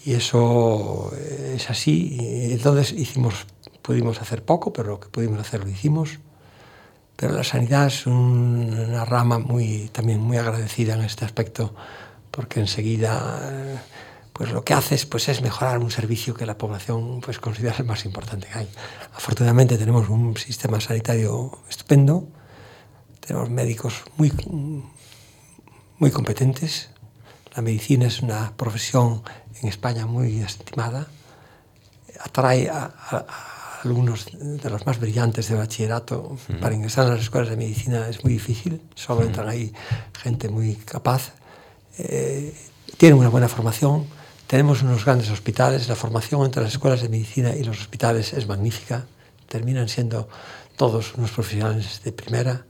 [0.05, 2.17] Y eso es así.
[2.51, 3.47] Entonces hicimos,
[3.81, 6.19] pudimos hacer poco, pero lo que pudimos hacer lo hicimos.
[7.15, 11.73] Pero la sanidad es un, una rama muy, también muy agradecida en este aspecto,
[12.29, 13.81] porque enseguida
[14.37, 17.85] pues lo que haces pues es mejorar un servicio que la población pues considera el
[17.85, 18.69] más importante que hay.
[19.15, 22.27] Afortunadamente tenemos un sistema sanitario estupendo,
[23.25, 24.33] tenemos médicos muy,
[25.99, 26.89] muy competentes,
[27.55, 29.23] la medicina es una profesión
[29.61, 31.07] en España muy estimada,
[32.19, 36.53] atrae a, a, a alumnos de los más brillantes de bachillerato sí.
[36.59, 39.27] para ingresar a las escuelas de medicina es muy difícil, solo sí.
[39.27, 39.71] entran ahí
[40.21, 41.31] gente muy capaz,
[41.99, 42.53] eh,
[42.97, 44.13] tienen una buena formación,
[44.55, 48.47] tenemos unos grandes hospitales, la formación entre las escuelas de medicina y los hospitales es
[48.47, 49.05] magnífica,
[49.49, 50.29] terminan siendo
[50.77, 52.65] todos unos profesionales de primera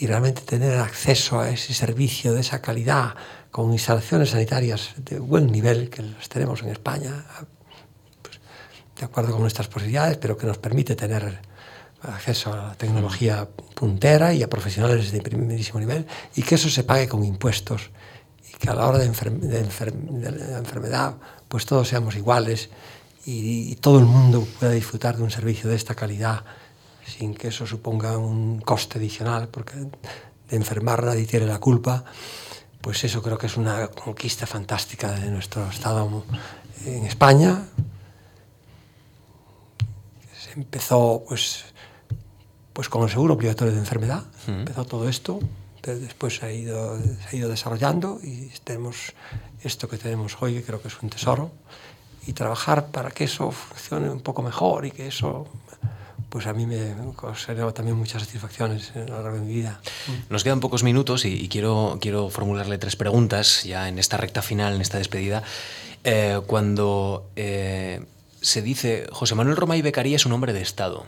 [0.00, 3.14] y realmente tener acceso a ese servicio de esa calidad
[3.52, 7.24] con instalaciones sanitarias de buen nivel que las tenemos en España,
[8.20, 8.40] pues,
[8.98, 11.40] de acuerdo con nuestras posibilidades, pero que nos permite tener
[12.02, 16.82] acceso a la tecnología puntera y a profesionales de primerísimo nivel y que eso se
[16.82, 17.90] pague con impuestos
[18.60, 21.14] que a la hora de, enfer de, enfer de la enfermedad
[21.48, 22.70] pues todos seamos iguales
[23.26, 26.44] y, y, todo el mundo pueda disfrutar de un servicio de esta calidad
[27.10, 32.04] sin que eso suponga un coste adicional, porque de enfermar nadie tiene la culpa,
[32.80, 36.24] pues eso creo que es una conquista fantástica de nuestro Estado
[36.86, 37.66] en España.
[40.40, 41.64] Se empezó pues,
[42.72, 45.40] pues con el seguro obligatorio de enfermedad, empezó todo esto,
[45.82, 49.12] después se ha, ido, se ha ido desarrollando y tenemos
[49.62, 51.50] esto que tenemos hoy, que creo que es un tesoro,
[52.26, 55.46] y trabajar para que eso funcione un poco mejor y que eso
[56.28, 59.80] pues a mí me conserva también muchas satisfacciones a lo largo de mi vida.
[60.28, 64.40] Nos quedan pocos minutos y, y quiero, quiero formularle tres preguntas ya en esta recta
[64.40, 65.42] final, en esta despedida.
[66.04, 68.04] Eh, cuando eh,
[68.40, 71.04] se dice José Manuel Romay Becaría es un hombre de Estado,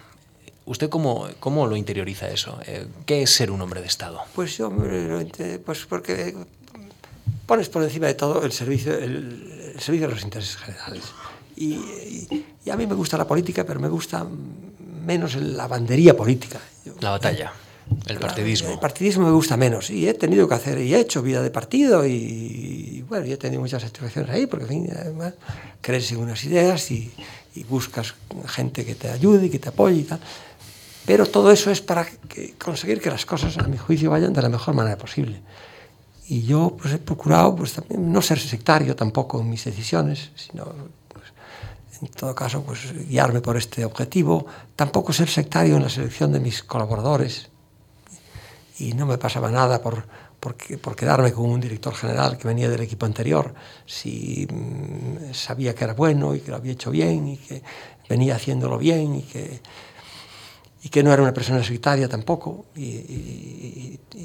[0.64, 2.58] ¿Usted cómo, cómo lo interioriza eso?
[2.66, 4.20] Eh, ¿Qué es ser un hombre de Estado?
[4.34, 4.72] Pues yo,
[5.64, 6.36] pues porque
[7.46, 11.04] pones por encima de todo el servicio, el, el servicio de los intereses generales.
[11.56, 14.26] Y, y, y, a mí me gusta la política, pero me gusta
[15.04, 16.60] menos la bandería política.
[17.00, 17.52] La batalla,
[18.06, 18.70] el partidismo.
[18.70, 19.90] El partidismo me gusta menos.
[19.90, 23.36] Y he tenido que hacer, y he hecho vida de partido, y, y bueno, he
[23.36, 25.34] tenido muchas satisfacciones ahí, porque en fin, además,
[25.80, 27.12] crees en unas ideas y,
[27.54, 28.14] y buscas
[28.46, 30.20] gente que te ayude y que te apoye y tal.
[31.04, 32.06] Pero todo eso es para
[32.62, 35.42] conseguir que las cosas, a mi juicio, vayan de la mejor manera posible.
[36.28, 40.64] Y yo pues, he procurado pues, también no ser sectario tampoco en mis decisiones, sino,
[41.08, 41.24] pues,
[42.00, 44.46] en todo caso, pues, guiarme por este objetivo.
[44.76, 47.48] Tampoco ser sectario en la selección de mis colaboradores.
[48.78, 50.06] Y no me pasaba nada por,
[50.38, 53.54] por, por, quedarme con un director general que venía del equipo anterior,
[53.86, 57.62] si mmm, sabía que era bueno y que lo había hecho bien y que
[58.08, 59.60] venía haciéndolo bien y que,
[60.82, 62.66] y que no era una persona solitaria tampoco.
[62.74, 64.18] Y, y, y,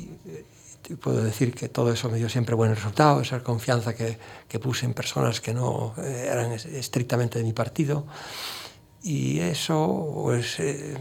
[0.90, 4.58] y, puedo decir que todo eso me dio siempre buenos resultados, esa confianza que, que
[4.58, 8.06] puse en personas que no eh, eran estrictamente de mi partido.
[9.04, 10.96] Y eso, pues, eh,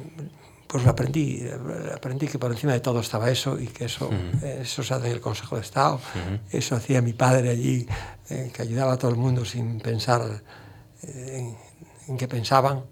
[0.66, 1.48] pues lo aprendí.
[1.94, 4.60] Aprendí que por encima de todo estaba eso y que eso, uh -huh.
[4.60, 5.94] eso se hace en el Consejo de Estado.
[5.94, 6.40] Uh -huh.
[6.50, 7.86] Eso hacía mi padre allí,
[8.28, 10.42] eh, que ayudaba a todo el mundo sin pensar
[11.02, 11.56] eh, en,
[12.08, 12.82] en qué pensaban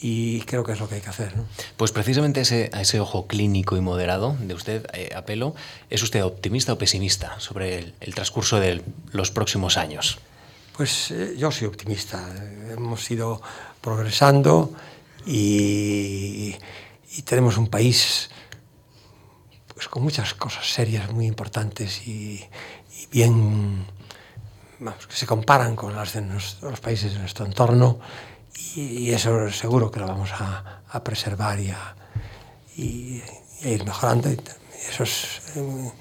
[0.00, 1.36] y creo que es lo que hay que hacer.
[1.36, 1.44] ¿no?
[1.76, 5.54] Pues precisamente ese, a ese ojo clínico y moderado de usted, eh, apelo,
[5.90, 8.82] ¿es usted optimista o pesimista sobre el, el transcurso de
[9.12, 10.18] los próximos años?
[10.76, 12.26] Pues eh, yo soy optimista.
[12.70, 13.42] Hemos ido
[13.82, 14.72] progresando
[15.26, 16.56] y,
[17.12, 18.30] y tenemos un país
[19.74, 22.42] pues, con muchas cosas serias muy importantes y,
[22.98, 23.84] y bien
[24.78, 28.00] vamos, que se comparan con las de los, los países de nuestro entorno
[28.76, 31.94] y eso seguro que lo vamos a, preservar y a,
[32.76, 34.28] ir mejorando.
[34.88, 35.92] Eso es, en,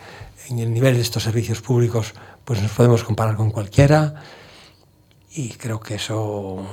[0.49, 2.14] en, el nivel de estos servicios públicos,
[2.45, 4.16] pues nos podemos comparar con cualquiera
[5.32, 6.66] y creo que eso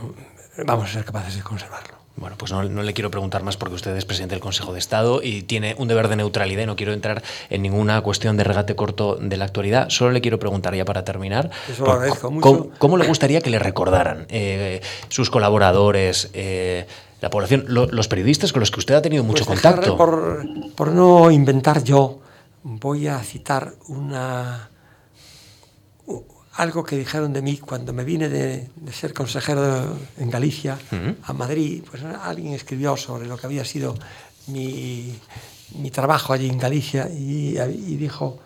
[0.65, 1.96] vamos a ser capaces de conservarlo.
[2.17, 4.79] Bueno, pues no, no, le quiero preguntar más porque usted es presidente del Consejo de
[4.79, 8.45] Estado y tiene un deber de neutralidad y no quiero entrar en ninguna cuestión de
[8.45, 9.91] regate corto de la actualidad.
[9.91, 11.51] Solo le quiero preguntar ya para terminar.
[11.71, 12.43] Eso lo agradezco mucho.
[12.43, 16.87] ¿cómo, ¿Cómo, le gustaría que le recordaran eh, sus colaboradores, eh,
[17.21, 19.99] la población, lo, los periodistas con los que usted ha tenido mucho pues contacto?
[19.99, 20.43] Por,
[20.75, 22.21] por no inventar yo,
[22.63, 24.71] voy a citar una
[26.57, 30.95] algo que dijeron de mí cuando me vine de, de ser consejero en Galicia uh
[30.95, 31.17] -huh.
[31.23, 33.95] a Madrid, pues alguien escribió sobre lo que había sido
[34.49, 35.15] mi,
[35.79, 38.39] mi trabajo allí en Galicia y, y dijo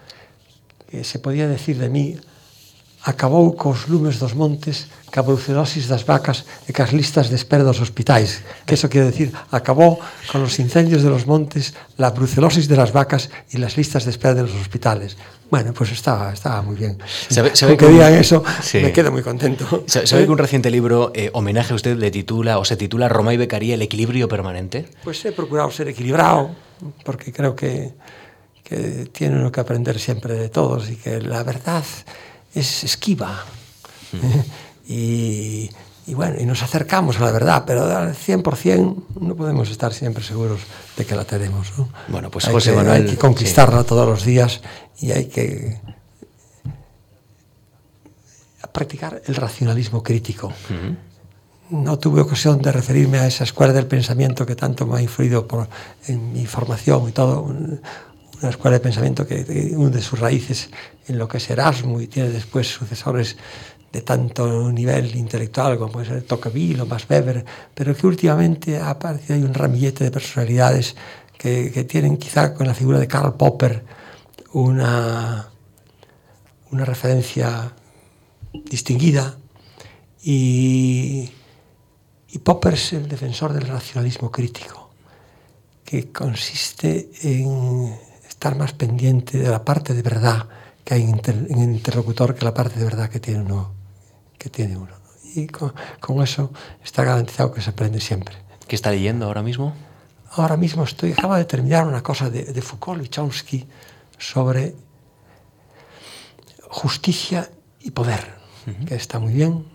[0.90, 2.18] que se podía decir de mí
[3.02, 7.82] acabou cos lumes dos montes ca brucelosis das vacas e cas listas de espera dos
[7.82, 9.98] hospitais que eso quiere decir acabó
[10.30, 14.10] con los incendios de los montes la brucelosis de las vacas y las listas de
[14.10, 15.16] espera de los hospitales
[15.50, 16.96] Bueno, pues estaba, estaba muy bien.
[17.28, 18.78] ¿Sabe, sabe que, que digan eso, sí.
[18.78, 19.82] me quedo muy contento.
[19.86, 23.08] ¿Sabe, sabe que un reciente libro, eh, homenaje a usted, le titula o se titula
[23.08, 24.86] Roma y Becaría, el equilibrio permanente?
[25.02, 26.54] Pues he procurado ser equilibrado,
[27.04, 27.94] porque creo que,
[28.62, 31.82] que tiene uno que aprender siempre de todos y que la verdad
[32.54, 33.44] es esquiva.
[34.12, 34.69] Mm.
[34.90, 35.70] Y,
[36.08, 40.24] y bueno, y nos acercamos a la verdad, pero al 100% no podemos estar siempre
[40.24, 40.60] seguros
[40.96, 41.72] de que la tenemos.
[41.78, 41.88] ¿no?
[42.08, 43.02] Bueno, pues hay José que, Manuel...
[43.02, 43.86] Hay que conquistarla sí.
[43.86, 44.60] todos los días
[44.98, 45.80] y hay que
[48.72, 50.48] practicar el racionalismo crítico.
[50.48, 50.96] Uh -huh.
[51.70, 55.46] No tuve ocasión de referirme a esa escuela del pensamiento que tanto me ha influido
[55.46, 55.68] por,
[56.08, 57.42] en mi formación y todo.
[57.42, 60.70] Una escuela de pensamiento que hunde sus raíces
[61.06, 63.36] en lo que es Erasmo y tiene después sucesores
[63.92, 68.90] de tanto nivel intelectual como puede ser Tocqueville o Max Weber, pero que últimamente ha
[68.90, 70.94] aparecido un ramillete de personalidades
[71.36, 73.84] que, que, tienen quizá con la figura de Karl Popper
[74.52, 75.50] una,
[76.70, 77.72] una referencia
[78.52, 79.36] distinguida.
[80.22, 81.30] Y,
[82.28, 84.90] y Popper es el defensor del racionalismo crítico,
[85.84, 87.96] que consiste en
[88.28, 90.46] estar más pendiente de la parte de verdad
[90.84, 93.79] que hay en el interlocutor que la parte de verdad que tiene uno
[94.40, 94.94] que tiene uno.
[95.36, 96.50] Y con, con, eso
[96.82, 98.34] está garantizado que se aprende siempre.
[98.66, 99.74] ¿Qué está leyendo ahora mismo?
[100.32, 103.68] Ahora mismo estoy, acaba de terminar una cosa de, de Foucault y Chomsky
[104.18, 104.74] sobre
[106.68, 108.24] justicia y poder,
[108.66, 108.84] uh -huh.
[108.86, 109.66] que está muy bien.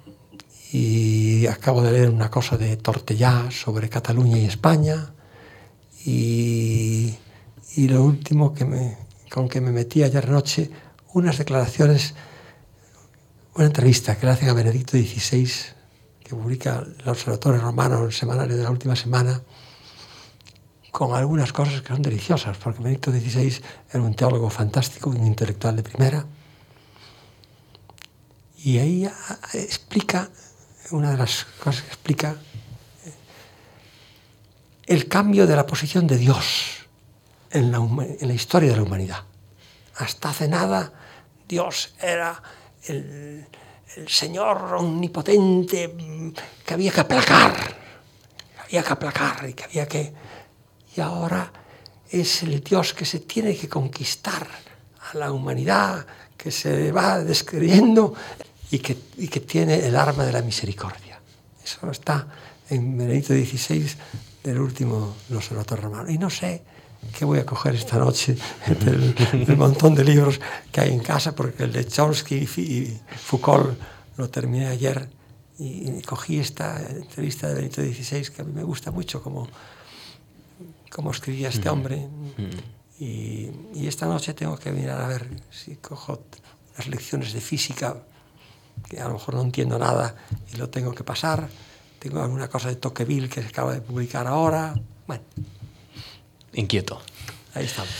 [0.71, 5.13] Y acabo de leer una cosa de Tortellá sobre Cataluña y España.
[6.05, 7.15] Y,
[7.75, 8.97] y lo último que me,
[9.29, 10.71] con que me metí ayer noche,
[11.13, 12.15] unas declaraciones
[13.55, 15.49] una entrevista que le hacen a Benedicto XVI,
[16.21, 19.41] que publica el Observatorio Romano, el semanario de la última semana,
[20.91, 25.75] con algunas cosas que son deliciosas, porque Benedicto XVI era un teólogo fantástico, un intelectual
[25.77, 26.25] de primera,
[28.57, 29.09] y ahí
[29.53, 30.29] explica,
[30.91, 32.35] una de las cosas que explica,
[34.85, 36.87] el cambio de la posición de Dios
[37.51, 39.23] en la, en la historia de la humanidad.
[39.95, 40.91] Hasta hace nada,
[41.47, 42.41] Dios era
[42.87, 43.45] el,
[44.07, 45.95] Señor omnipotente
[46.65, 50.11] que había que aplacar, que había que aplacar y que había que...
[50.97, 51.49] Y ahora
[52.09, 54.45] es el Dios que se tiene que conquistar
[55.13, 56.05] a la humanidad,
[56.35, 58.13] que se va describiendo
[58.71, 61.21] y que, y que tiene el arma de la misericordia.
[61.63, 62.27] Eso está
[62.69, 63.87] en Benedicto XVI
[64.43, 66.09] del último observatorio romano.
[66.09, 66.63] Y no sé
[67.17, 68.37] ¿qué voy a coger esta noche
[68.67, 70.39] entre el, montón de libros
[70.71, 71.35] que hay en casa?
[71.35, 73.77] Porque el de Chomsky y Foucault
[74.17, 75.09] lo terminé ayer
[75.57, 79.47] y, cogí esta entrevista de Benito XVI que a mí me gusta mucho como,
[80.91, 82.07] como escribía este hombre.
[82.99, 86.23] Y, y, esta noche tengo que mirar a ver si cojo
[86.77, 88.03] las lecciones de física,
[88.89, 90.15] que a lo mejor no entiendo nada
[90.53, 91.49] y lo tengo que pasar.
[91.99, 94.75] Tengo alguna cosa de Tocqueville que se acaba de publicar ahora.
[95.07, 95.23] Bueno.
[96.55, 97.01] Inquieto.
[97.53, 97.91] Ahí estamos.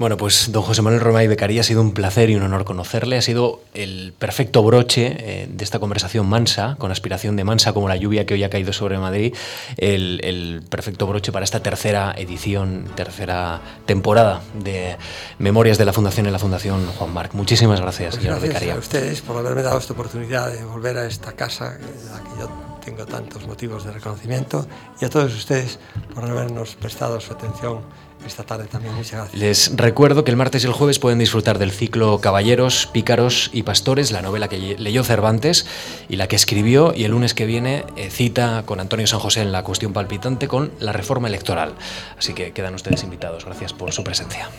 [0.00, 3.18] Bueno, pues don José Manuel Romay Becaría ha sido un placer y un honor conocerle.
[3.18, 7.86] Ha sido el perfecto broche eh, de esta conversación mansa, con aspiración de mansa como
[7.86, 9.34] la lluvia que hoy ha caído sobre Madrid,
[9.76, 14.96] el, perfecto broche para esta tercera edición, tercera temporada de
[15.38, 17.34] Memorias de la Fundación en la Fundación Juan Marc.
[17.34, 21.06] Muchísimas gracias, pues señor gracias a ustedes por haberme dado esta oportunidad de volver a
[21.06, 24.66] esta casa, a la que yo tengo tantos motivos de reconocimiento,
[25.00, 25.78] y a todos ustedes
[26.14, 27.80] por habernos prestado su atención
[28.26, 28.94] esta tarde también.
[28.94, 29.40] Muchas gracias.
[29.40, 33.62] Les recuerdo que el martes y el jueves pueden disfrutar del ciclo Caballeros, Pícaros y
[33.62, 35.66] Pastores, la novela que leyó Cervantes
[36.08, 39.42] y la que escribió, y el lunes que viene eh, cita con Antonio San José
[39.42, 41.74] en la cuestión palpitante con la reforma electoral.
[42.18, 43.44] Así que quedan ustedes invitados.
[43.44, 44.50] Gracias por su presencia.